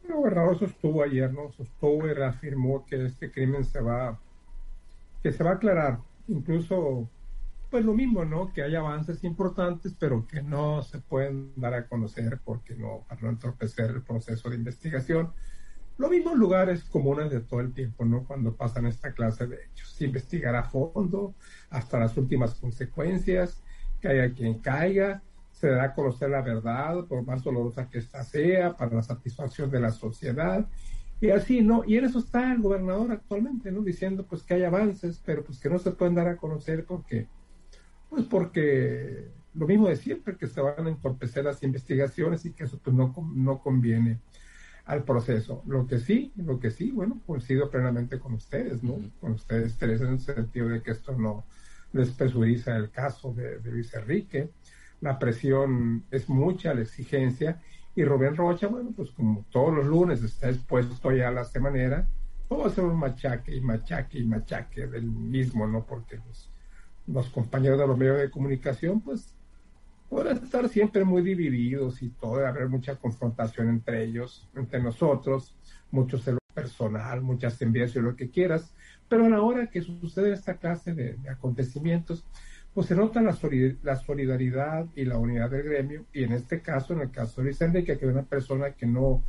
El 0.07 0.15
gobernador 0.15 0.57
sostuvo 0.57 1.03
ayer, 1.03 1.33
¿no? 1.33 1.51
Sostuvo 1.51 2.07
y 2.07 2.13
reafirmó 2.13 2.85
que 2.85 3.05
este 3.05 3.29
crimen 3.29 3.65
se 3.65 3.81
va, 3.81 4.17
que 5.21 5.33
se 5.33 5.43
va 5.43 5.51
a 5.51 5.53
aclarar. 5.55 5.99
Incluso, 6.27 7.09
pues 7.69 7.83
lo 7.83 7.93
mismo, 7.93 8.23
¿no? 8.23 8.53
Que 8.53 8.63
hay 8.63 8.75
avances 8.75 9.23
importantes, 9.25 9.93
pero 9.99 10.25
que 10.25 10.41
no 10.41 10.81
se 10.81 10.99
pueden 10.99 11.51
dar 11.57 11.73
a 11.73 11.87
conocer 11.87 12.39
porque 12.43 12.75
no, 12.75 13.03
para 13.09 13.21
no 13.21 13.29
entorpecer 13.29 13.91
el 13.91 14.01
proceso 14.01 14.49
de 14.49 14.55
investigación. 14.55 15.33
Lo 15.97 16.09
mismo 16.09 16.31
en 16.31 16.39
lugares 16.39 16.83
comunes 16.85 17.29
de 17.31 17.41
todo 17.41 17.59
el 17.59 17.73
tiempo, 17.73 18.05
¿no? 18.05 18.23
Cuando 18.23 18.55
pasan 18.55 18.85
esta 18.85 19.11
clase 19.11 19.45
de 19.47 19.57
hechos. 19.57 19.89
Se 19.89 20.05
investigará 20.05 20.59
a 20.59 20.69
fondo 20.69 21.33
hasta 21.69 21.99
las 21.99 22.15
últimas 22.15 22.53
consecuencias, 22.55 23.61
que 23.99 24.07
haya 24.07 24.33
quien 24.33 24.59
caiga, 24.59 25.21
se 25.59 25.69
da 25.69 25.85
a 25.85 25.93
conocer 25.93 26.29
la 26.29 26.41
verdad, 26.41 27.05
por 27.05 27.25
más 27.25 27.43
dolorosa 27.43 27.89
que 27.89 27.97
ésta 27.97 28.23
sea, 28.23 28.77
para 28.77 28.95
la 28.95 29.01
satisfacción 29.01 29.71
de 29.71 29.79
la 29.79 29.91
sociedad. 29.91 30.67
Y 31.19 31.31
así, 31.31 31.61
¿no? 31.61 31.83
Y 31.83 31.97
en 31.97 32.05
eso 32.05 32.19
está 32.19 32.53
el 32.53 32.61
gobernador 32.61 33.11
actualmente, 33.11 33.71
¿no? 33.71 33.81
Diciendo 33.81 34.23
pues 34.27 34.43
que 34.43 34.53
hay 34.53 34.63
avances, 34.63 35.19
pero 35.25 35.43
pues 35.43 35.59
que 35.59 35.69
no 35.69 35.79
se 35.79 35.91
pueden 35.91 36.13
dar 36.13 36.27
a 36.27 36.37
conocer 36.37 36.85
porque, 36.85 37.27
pues 38.07 38.25
porque 38.25 39.31
lo 39.55 39.65
mismo 39.65 39.87
de 39.87 39.95
siempre, 39.95 40.37
que 40.37 40.45
se 40.45 40.61
van 40.61 40.85
a 40.85 40.89
entorpecer 40.89 41.45
las 41.45 41.63
investigaciones 41.63 42.45
y 42.45 42.53
que 42.53 42.65
eso 42.65 42.79
pues 42.83 42.95
no, 42.95 43.15
no 43.33 43.59
conviene 43.59 44.19
al 44.85 45.03
proceso. 45.05 45.63
Lo 45.65 45.87
que 45.87 45.97
sí, 45.97 46.33
lo 46.35 46.59
que 46.59 46.69
sí, 46.69 46.91
bueno, 46.91 47.19
coincido 47.25 47.71
plenamente 47.71 48.19
con 48.19 48.35
ustedes, 48.35 48.83
¿no? 48.83 48.99
Con 49.19 49.31
ustedes 49.31 49.75
tres 49.77 50.01
en 50.01 50.09
el 50.09 50.19
sentido 50.19 50.69
de 50.69 50.83
que 50.83 50.91
esto 50.91 51.17
no 51.17 51.45
despresuriza 51.91 52.77
el 52.77 52.91
caso 52.91 53.33
de, 53.33 53.57
de 53.57 53.71
Luis 53.71 53.91
Enrique 53.95 54.51
la 55.01 55.19
presión 55.19 56.03
es 56.11 56.29
mucha, 56.29 56.73
la 56.73 56.81
exigencia, 56.81 57.61
y 57.95 58.03
Rubén 58.03 58.35
Rocha, 58.35 58.67
bueno, 58.67 58.91
pues 58.95 59.09
como 59.11 59.45
todos 59.51 59.73
los 59.73 59.85
lunes 59.85 60.23
está 60.23 60.49
expuesto 60.49 61.11
ya 61.11 61.29
a 61.29 61.31
la 61.31 61.47
manera, 61.59 62.07
todo 62.47 62.59
va 62.59 62.67
a 62.67 62.69
ser 62.69 62.83
un 62.83 62.97
machaque 62.97 63.55
y 63.55 63.61
machaque 63.61 64.19
y 64.19 64.23
machaque 64.23 64.87
del 64.87 65.05
mismo, 65.05 65.67
¿no? 65.67 65.83
Porque 65.83 66.17
los, 66.17 66.49
los 67.07 67.29
compañeros 67.29 67.79
de 67.79 67.87
los 67.87 67.97
medios 67.97 68.19
de 68.19 68.29
comunicación, 68.29 69.01
pues, 69.01 69.33
podrán 70.09 70.37
estar 70.37 70.69
siempre 70.69 71.03
muy 71.03 71.21
divididos 71.21 72.01
y 72.01 72.09
todo, 72.09 72.45
haber 72.45 72.69
mucha 72.69 72.95
confrontación 72.95 73.69
entre 73.69 74.03
ellos, 74.03 74.47
entre 74.55 74.81
nosotros, 74.81 75.55
mucho 75.91 76.17
celo 76.17 76.37
personal, 76.53 77.21
muchas 77.21 77.61
envidias 77.61 77.95
y 77.95 77.99
lo 77.99 78.15
que 78.15 78.29
quieras, 78.29 78.73
pero 79.09 79.25
a 79.25 79.29
la 79.29 79.41
hora 79.41 79.67
que 79.67 79.81
sucede 79.81 80.33
esta 80.33 80.57
clase 80.57 80.93
de 80.93 81.17
acontecimientos, 81.29 82.25
pues 82.77 82.89
se 82.89 82.95
nota 82.95 83.19
la, 83.23 83.33
solidaridad 83.33 84.85
y 84.95 85.03
la 85.03 85.17
unidad 85.17 85.49
del 85.49 85.63
gremio, 85.63 86.05
y 86.13 86.25
en 86.25 86.33
este 86.33 86.61
caso, 86.61 86.93
en 86.93 87.01
el 87.01 87.09
caso 87.09 87.41
de 87.41 87.45
Luis 87.45 87.59
Enrique, 87.59 87.97
que 87.97 88.05
era 88.05 88.13
una 88.13 88.23
persona 88.23 88.73
que 88.73 88.85
no, 88.85 89.23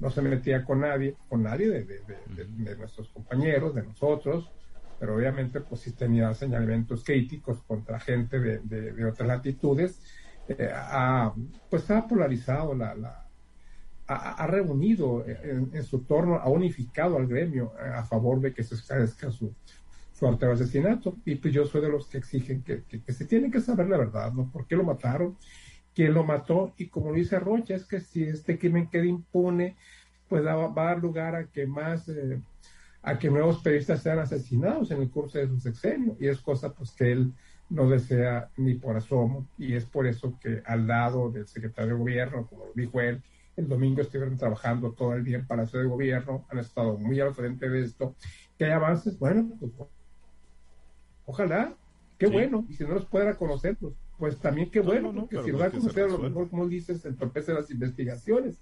no 0.00 0.10
se 0.10 0.20
metía 0.20 0.66
con 0.66 0.80
nadie, 0.80 1.16
con 1.26 1.42
nadie 1.42 1.70
de, 1.70 2.76
nuestros 2.76 3.08
compañeros, 3.08 3.74
de 3.74 3.84
nosotros, 3.84 4.50
pero 4.98 5.16
obviamente 5.16 5.62
pues 5.62 5.80
sí 5.80 5.92
tenía 5.92 6.34
señalamientos 6.34 7.02
críticos 7.02 7.62
contra 7.62 7.98
gente 7.98 8.38
de, 8.38 9.04
otras 9.06 9.26
latitudes, 9.26 9.98
eh, 10.46 10.70
ha, 10.70 11.32
pues 11.70 11.90
ha 11.90 12.06
polarizado 12.06 12.74
la, 12.74 12.94
la 12.94 13.26
ha, 14.08 14.46
reunido 14.46 15.24
en, 15.26 15.84
su 15.84 16.00
torno, 16.00 16.34
ha 16.36 16.50
unificado 16.50 17.16
al 17.16 17.26
gremio 17.26 17.72
eh, 17.80 17.88
a 17.94 18.04
favor 18.04 18.42
de 18.42 18.52
que 18.52 18.62
se 18.62 18.74
esclarezca 18.74 19.30
su, 19.30 19.54
su 20.20 20.46
asesinato. 20.46 21.16
Y 21.24 21.36
pues 21.36 21.54
yo 21.54 21.64
soy 21.66 21.80
de 21.80 21.88
los 21.88 22.06
que 22.06 22.18
exigen 22.18 22.62
que, 22.62 22.84
que, 22.84 23.12
se 23.12 23.24
tiene 23.24 23.50
que 23.50 23.60
saber 23.60 23.88
la 23.88 23.98
verdad, 23.98 24.32
¿no? 24.32 24.50
¿Por 24.50 24.66
qué 24.66 24.76
lo 24.76 24.84
mataron? 24.84 25.36
¿Quién 25.94 26.14
lo 26.14 26.24
mató? 26.24 26.74
Y 26.76 26.88
como 26.88 27.12
dice 27.12 27.38
Rocha, 27.38 27.74
es 27.74 27.84
que 27.84 28.00
si 28.00 28.24
este 28.24 28.58
crimen 28.58 28.88
queda 28.88 29.06
impune, 29.06 29.76
pues 30.28 30.44
va, 30.44 30.64
a 30.64 30.68
dar 30.68 30.98
lugar 31.00 31.34
a 31.34 31.46
que 31.46 31.66
más... 31.66 32.08
Eh, 32.08 32.40
a 33.02 33.18
que 33.18 33.30
nuevos 33.30 33.62
periodistas 33.62 34.02
sean 34.02 34.18
asesinados 34.18 34.90
en 34.90 35.00
el 35.00 35.10
curso 35.10 35.38
de 35.38 35.48
su 35.48 35.58
sexenio 35.58 36.18
y 36.20 36.28
es 36.28 36.38
cosa 36.38 36.74
pues 36.74 36.90
que 36.90 37.10
él 37.10 37.32
no 37.70 37.88
desea 37.88 38.50
ni 38.56 38.74
por 38.74 38.96
asomo 38.96 39.48
y 39.56 39.74
es 39.74 39.86
por 39.86 40.06
eso 40.06 40.38
que 40.38 40.62
al 40.66 40.86
lado 40.86 41.30
del 41.30 41.46
secretario 41.46 41.94
de 41.94 41.98
gobierno, 41.98 42.46
como 42.46 42.64
dijo 42.74 43.00
él, 43.00 43.22
el 43.56 43.68
domingo 43.68 44.02
estuvieron 44.02 44.36
trabajando 44.36 44.92
todo 44.92 45.14
el 45.14 45.24
día 45.24 45.38
en 45.38 45.46
Palacio 45.46 45.78
de 45.78 45.86
Gobierno, 45.86 46.46
han 46.50 46.58
estado 46.58 46.98
muy 46.98 47.20
al 47.20 47.34
frente 47.34 47.68
de 47.68 47.82
esto, 47.82 48.14
que 48.58 48.66
hay 48.66 48.72
avances, 48.72 49.18
bueno, 49.18 49.50
pues 49.58 49.72
ojalá, 51.30 51.74
qué 52.18 52.26
bueno, 52.26 52.66
y 52.68 52.74
si 52.74 52.84
no 52.84 52.94
los 52.94 53.06
pudiera 53.06 53.36
conocer, 53.36 53.76
pues, 53.76 53.94
pues 54.18 54.38
también 54.38 54.70
qué 54.70 54.80
bueno, 54.80 55.12
porque 55.14 55.42
si 55.42 55.50
los 55.50 55.60
va 55.60 55.66
a 55.66 55.70
conocer, 55.70 56.04
a 56.04 56.08
lo 56.08 56.18
mejor, 56.18 56.50
como 56.50 56.68
dices, 56.68 57.04
entorpece 57.04 57.54
las 57.54 57.70
investigaciones, 57.70 58.58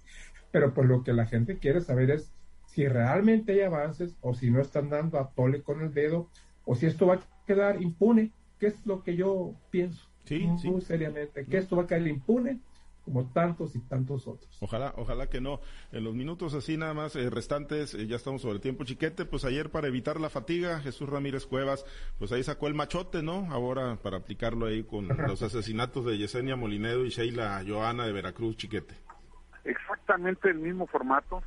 pero 0.51 0.73
pues 0.73 0.87
lo 0.87 1.03
que 1.03 1.13
la 1.13 1.25
gente 1.25 1.57
quiere 1.57 1.81
saber 1.81 2.11
es 2.11 2.31
si 2.67 2.87
realmente 2.87 3.53
hay 3.53 3.61
avances 3.61 4.15
o 4.21 4.33
si 4.33 4.51
no 4.51 4.61
están 4.61 4.89
dando 4.89 5.19
a 5.19 5.31
tole 5.31 5.63
con 5.63 5.81
el 5.81 5.93
dedo 5.93 6.29
o 6.65 6.75
si 6.75 6.85
esto 6.85 7.07
va 7.07 7.15
a 7.15 7.19
quedar 7.47 7.81
impune, 7.81 8.31
que 8.59 8.67
es 8.67 8.85
lo 8.85 9.03
que 9.03 9.15
yo 9.15 9.55
pienso. 9.71 10.07
Sí, 10.25 10.47
muy 10.65 10.81
seriamente, 10.81 11.45
que 11.45 11.57
esto 11.57 11.75
va 11.75 11.83
a 11.83 11.87
quedar 11.87 12.07
impune 12.07 12.59
como 13.09 13.25
tantos 13.33 13.75
y 13.75 13.79
tantos 13.79 14.27
otros. 14.27 14.55
Ojalá, 14.61 14.93
ojalá 14.95 15.27
que 15.27 15.41
no. 15.41 15.59
En 15.91 16.03
los 16.03 16.13
minutos 16.13 16.53
así 16.53 16.77
nada 16.77 16.93
más 16.93 17.15
eh, 17.15 17.29
restantes, 17.31 17.95
eh, 17.95 18.05
ya 18.05 18.15
estamos 18.15 18.43
sobre 18.43 18.55
el 18.55 18.61
tiempo 18.61 18.83
chiquete, 18.83 19.25
pues 19.25 19.45
ayer 19.45 19.71
para 19.71 19.87
evitar 19.87 20.19
la 20.19 20.29
fatiga, 20.29 20.79
Jesús 20.79 21.09
Ramírez 21.09 21.47
Cuevas, 21.47 21.85
pues 22.19 22.31
ahí 22.31 22.43
sacó 22.43 22.67
el 22.67 22.75
machote, 22.75 23.23
¿no? 23.23 23.51
Ahora 23.51 23.95
para 23.95 24.17
aplicarlo 24.17 24.67
ahí 24.67 24.83
con 24.83 25.07
los 25.07 25.41
asesinatos 25.41 26.05
de 26.05 26.19
Yesenia 26.19 26.55
Molinedo 26.55 27.03
y 27.03 27.09
Sheila 27.09 27.63
Joana 27.67 28.05
de 28.05 28.13
Veracruz, 28.13 28.57
chiquete. 28.57 28.93
Exactamente 29.63 30.49
el 30.49 30.59
mismo 30.59 30.85
formato, 30.85 31.41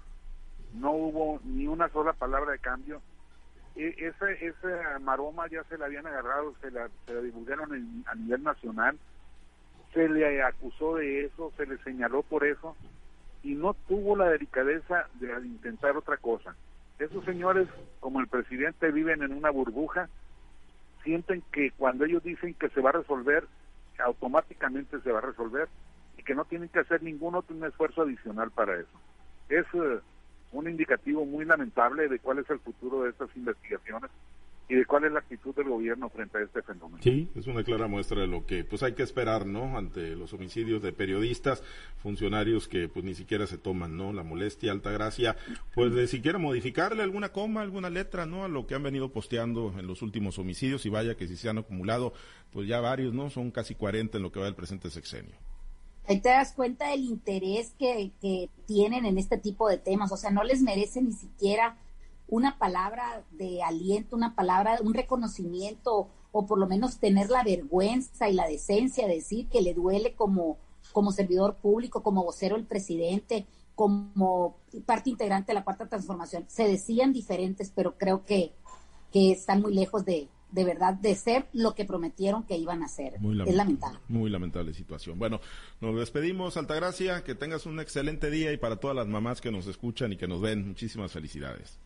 no 0.75 0.91
hubo 0.91 1.41
ni 1.45 1.69
una 1.69 1.89
sola 1.91 2.13
palabra 2.13 2.53
de 2.53 2.59
cambio. 2.59 3.01
E, 3.77 3.89
ese, 3.99 4.47
ese 4.47 4.99
maroma 5.01 5.49
ya 5.49 5.63
se 5.65 5.79
la 5.79 5.87
habían 5.87 6.09
agarrado, 6.09 6.55
se 6.61 6.73
la, 6.73 6.91
se 7.07 7.15
la 7.15 7.21
divulgaron 7.21 8.05
a 8.07 8.15
nivel 8.17 8.43
nacional, 8.43 8.99
se 9.93 10.09
le 10.09 10.43
acusó 10.43 10.97
de 10.97 11.27
eso, 11.27 11.53
se 11.57 11.67
le 11.67 11.79
señaló 11.79 12.23
por 12.23 12.45
eso 12.45 12.77
y 13.43 13.55
no 13.55 13.75
tuvo 13.75 14.17
la 14.17 14.31
delicadeza 14.31 15.09
de 15.15 15.29
intentar 15.47 15.97
otra 15.97 16.17
cosa. 16.17 16.55
Esos 16.99 17.25
señores, 17.25 17.69
como 18.01 18.21
el 18.21 18.29
presidente, 18.29 18.91
viven 18.91 19.23
en 19.23 19.33
una 19.33 19.51
burbuja, 19.51 20.09
sienten 21.03 21.43
que 21.53 21.73
cuando 21.73 22.05
ellos 22.05 22.23
dicen 22.23 22.55
que 22.55 22.69
se 22.69 22.81
va 22.81 22.91
a 22.91 22.95
resolver, 23.01 23.47
automáticamente 23.99 25.01
se 25.01 25.13
va 25.13 25.19
a 25.19 25.23
resolver 25.23 25.69
y 26.17 26.23
que 26.23 26.35
no 26.35 26.45
tienen 26.45 26.69
que 26.69 26.81
hacer 26.81 27.03
ningún 27.03 27.35
otro 27.35 27.67
esfuerzo 27.67 28.03
adicional 28.03 28.51
para 28.51 28.77
eso. 28.77 29.01
Es 29.49 29.67
eh, 29.75 30.01
un 30.53 30.69
indicativo 30.69 31.25
muy 31.27 31.45
lamentable 31.45 32.09
de 32.09 32.19
cuál 32.19 32.39
es 32.39 32.49
el 32.51 32.61
futuro 32.61 33.03
de 33.03 33.11
estas 33.11 33.35
investigaciones 33.37 34.11
y 34.69 34.75
de 34.75 34.87
cuál 34.87 35.05
es 35.05 35.13
la 35.13 35.19
actitud 35.19 35.55
del 35.55 35.69
gobierno 35.69 36.09
frente 36.09 36.39
a 36.39 36.43
este 36.43 36.63
fenómeno. 36.63 37.03
Sí, 37.03 37.29
es 37.35 37.47
una 37.47 37.63
clara 37.63 37.89
muestra 37.89 38.21
de 38.21 38.27
lo 38.27 38.47
que 38.47 38.65
pues 38.65 38.83
hay 38.83 38.95
que 38.95 39.03
esperar, 39.03 39.47
¿no? 39.47 39.77
Ante 39.77 40.17
los 40.17 40.33
homicidios 40.33 40.83
de 40.83 40.93
periodistas, 40.93 41.63
funcionarios 42.03 42.69
que 42.69 42.89
pues 42.89 43.05
ni 43.05 43.15
siquiera 43.15 43.47
se 43.47 43.59
toman, 43.59 43.97
¿no? 43.97 44.13
La 44.13 44.23
molestia, 44.23 44.73
alta 44.73 44.91
gracia, 44.91 45.37
pues 45.75 45.93
de 45.95 46.07
siquiera 46.07 46.39
modificarle 46.39 47.03
alguna 47.03 47.33
coma, 47.33 47.63
alguna 47.63 47.91
letra, 47.91 48.25
¿no? 48.25 48.45
A 48.45 48.49
lo 48.49 48.67
que 48.67 48.75
han 48.75 48.83
venido 48.83 49.13
posteando 49.13 49.75
en 49.79 49.87
los 49.87 50.03
últimos 50.03 50.39
homicidios 50.39 50.87
y 50.87 50.89
vaya 50.89 51.17
que 51.17 51.29
si 51.29 51.37
se 51.37 51.49
han 51.49 51.59
acumulado, 51.59 52.13
pues 52.51 52.67
ya 52.69 52.81
varios, 52.81 53.13
¿no? 53.13 53.31
Son 53.31 53.51
casi 53.51 53.75
40 53.75 54.17
en 54.17 54.23
lo 54.23 54.33
que 54.33 54.41
va 54.41 54.47
del 54.47 54.55
presente 54.55 54.91
sexenio. 54.91 55.35
Ahí 56.09 56.21
te 56.21 56.31
das 56.31 56.53
cuenta 56.53 56.91
del 56.91 57.05
interés 57.05 57.75
que, 57.79 58.11
que 58.21 58.49
tienen 58.67 59.07
en 59.07 59.19
este 59.19 59.39
tipo 59.39 59.69
de 59.69 59.79
temas, 59.79 60.11
o 60.11 60.17
sea, 60.17 60.31
no 60.31 60.43
les 60.43 60.61
merece 60.61 61.01
ni 61.01 61.13
siquiera 61.13 61.77
una 62.33 62.57
palabra 62.57 63.27
de 63.33 63.63
aliento, 63.63 64.17
una 64.17 64.35
palabra, 64.35 64.79
un 64.83 64.95
reconocimiento, 64.95 66.09
o 66.33 66.47
por 66.47 66.59
lo 66.59 66.67
menos 66.67 66.99
tener 66.99 67.29
la 67.29 67.45
vergüenza 67.45 68.31
y 68.31 68.33
la 68.33 68.49
decencia 68.49 69.07
de 69.07 69.17
decir 69.17 69.49
que 69.49 69.61
le 69.61 69.75
duele 69.75 70.15
como, 70.15 70.57
como 70.93 71.13
servidor 71.13 71.57
público, 71.57 72.03
como 72.03 72.25
vocero 72.25 72.57
del 72.57 72.65
presidente, 72.65 73.47
como 73.75 74.57
parte 74.87 75.11
integrante 75.11 75.49
de 75.49 75.57
la 75.57 75.65
cuarta 75.65 75.91
transformación. 75.91 76.47
Se 76.49 76.67
decían 76.67 77.13
diferentes, 77.13 77.71
pero 77.71 77.99
creo 77.99 78.25
que, 78.25 78.55
que 79.13 79.33
están 79.33 79.61
muy 79.61 79.75
lejos 79.75 80.07
de, 80.07 80.31
de 80.53 80.65
verdad 80.65 80.95
de 80.95 81.15
ser 81.15 81.49
lo 81.53 81.75
que 81.75 81.85
prometieron 81.85 82.45
que 82.45 82.57
iban 82.57 82.83
a 82.83 82.87
hacer. 82.87 83.17
es 83.47 83.55
lamentable. 83.55 83.99
Muy 84.09 84.31
lamentable 84.31 84.73
situación. 84.73 85.19
Bueno, 85.19 85.39
nos 85.83 85.95
despedimos, 85.97 86.57
Altagracia, 86.57 87.25
que 87.25 87.35
tengas 87.35 87.67
un 87.67 87.79
excelente 87.79 88.31
día 88.31 88.55
y 88.55 88.57
para 88.57 88.77
todas 88.77 88.97
las 88.97 89.07
mamás 89.07 89.43
que 89.43 89.51
nos 89.51 89.67
escuchan 89.67 90.15
y 90.15 90.17
que 90.17 90.29
nos 90.29 90.41
ven, 90.41 90.67
muchísimas 90.67 91.13
felicidades. 91.13 91.79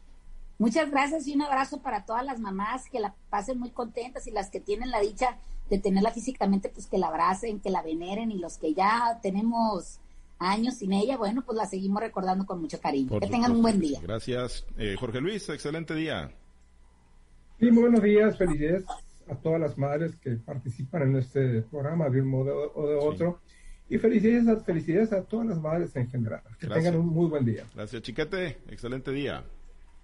Muchas 0.59 0.90
gracias 0.90 1.27
y 1.27 1.35
un 1.35 1.42
abrazo 1.42 1.83
para 1.83 2.05
todas 2.05 2.25
las 2.25 2.40
mamás 2.40 2.88
que 2.90 3.01
la 3.01 3.14
pasen 3.29 3.59
muy 3.59 3.71
contentas 3.71 4.27
y 4.27 4.31
las 4.31 4.51
que 4.51 4.61
tienen 4.61 4.90
la 4.90 5.01
dicha 5.01 5.38
de 5.69 5.79
tenerla 5.79 6.12
físicamente, 6.12 6.69
pues 6.69 6.87
que 6.87 6.99
la 6.99 7.09
abracen, 7.09 7.61
que 7.61 7.71
la 7.71 7.83
veneren 7.83 8.31
y 8.31 8.38
los 8.38 8.57
que 8.57 8.73
ya 8.73 9.19
tenemos 9.23 10.01
años 10.38 10.75
sin 10.75 10.92
ella, 10.92 11.16
bueno, 11.16 11.42
pues 11.45 11.57
la 11.57 11.66
seguimos 11.66 12.01
recordando 12.01 12.47
con 12.47 12.61
mucho 12.61 12.81
cariño. 12.81 13.19
que 13.21 13.27
tengan 13.27 13.53
un 13.53 13.62
buen 13.62 13.81
día. 13.81 14.01
Gracias. 14.03 14.66
Eh, 14.79 14.97
Jorge 14.99 15.21
Luis, 15.21 15.49
excelente 15.49 15.95
día. 15.95 16.31
Sí, 17.59 17.71
muy 17.71 17.85
buenos 17.85 18.03
días, 18.03 18.37
felicidades 18.37 18.85
a 19.29 19.35
todas 19.35 19.61
las 19.61 19.77
madres 19.77 20.14
que 20.16 20.33
participan 20.33 21.03
en 21.03 21.16
este 21.16 21.62
programa 21.62 22.09
de 22.09 22.21
un 22.21 22.29
modo 22.29 22.73
o 22.75 22.87
de 22.87 22.97
otro. 22.97 23.40
Y 23.88 23.99
felicidades 23.99 24.49
a, 24.49 24.64
felicidades 24.64 25.12
a 25.12 25.23
todas 25.23 25.47
las 25.47 25.61
madres 25.61 25.95
en 25.97 26.11
general. 26.11 26.42
Que 26.59 26.66
tengan 26.66 26.97
un 26.97 27.07
muy 27.07 27.29
buen 27.29 27.45
día. 27.45 27.64
Gracias, 27.75 28.03
Chiquete. 28.03 28.59
Excelente 28.69 29.12
día. 29.12 29.45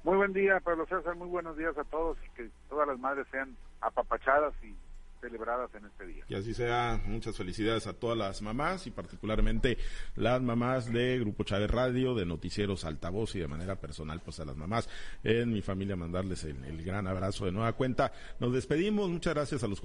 Muy 0.04 0.16
buen 0.16 0.32
día, 0.32 0.58
Pablo 0.60 0.84
César. 0.86 1.14
Muy 1.14 1.28
buenos 1.28 1.56
días 1.56 1.76
a 1.78 1.84
todos 1.84 2.16
y 2.26 2.36
que 2.36 2.50
todas 2.68 2.88
las 2.88 2.98
madres 2.98 3.26
sean 3.30 3.56
apapachadas 3.80 4.52
y 4.62 4.74
celebradas 5.22 5.72
en 5.76 5.84
este 5.86 6.06
día. 6.06 6.24
Que 6.26 6.36
así 6.36 6.52
sea. 6.52 7.00
Muchas 7.06 7.36
felicidades 7.36 7.86
a 7.86 7.92
todas 7.92 8.18
las 8.18 8.42
mamás 8.42 8.86
y 8.86 8.90
particularmente 8.90 9.78
las 10.16 10.42
mamás 10.42 10.92
de 10.92 11.20
Grupo 11.20 11.44
Chávez 11.44 11.70
Radio, 11.70 12.14
de 12.14 12.26
Noticieros 12.26 12.84
Altavoz 12.84 13.34
y 13.36 13.38
de 13.38 13.46
manera 13.46 13.76
personal, 13.76 14.20
pues 14.20 14.40
a 14.40 14.44
las 14.44 14.56
mamás 14.56 14.88
en 15.22 15.52
mi 15.52 15.62
familia 15.62 15.94
mandarles 15.94 16.42
el, 16.44 16.64
el 16.64 16.84
gran 16.84 17.06
abrazo 17.06 17.44
de 17.44 17.52
nueva 17.52 17.72
cuenta. 17.74 18.12
Nos 18.40 18.52
despedimos. 18.52 19.08
Muchas 19.08 19.34
gracias 19.34 19.62
a 19.62 19.68
los 19.68 19.80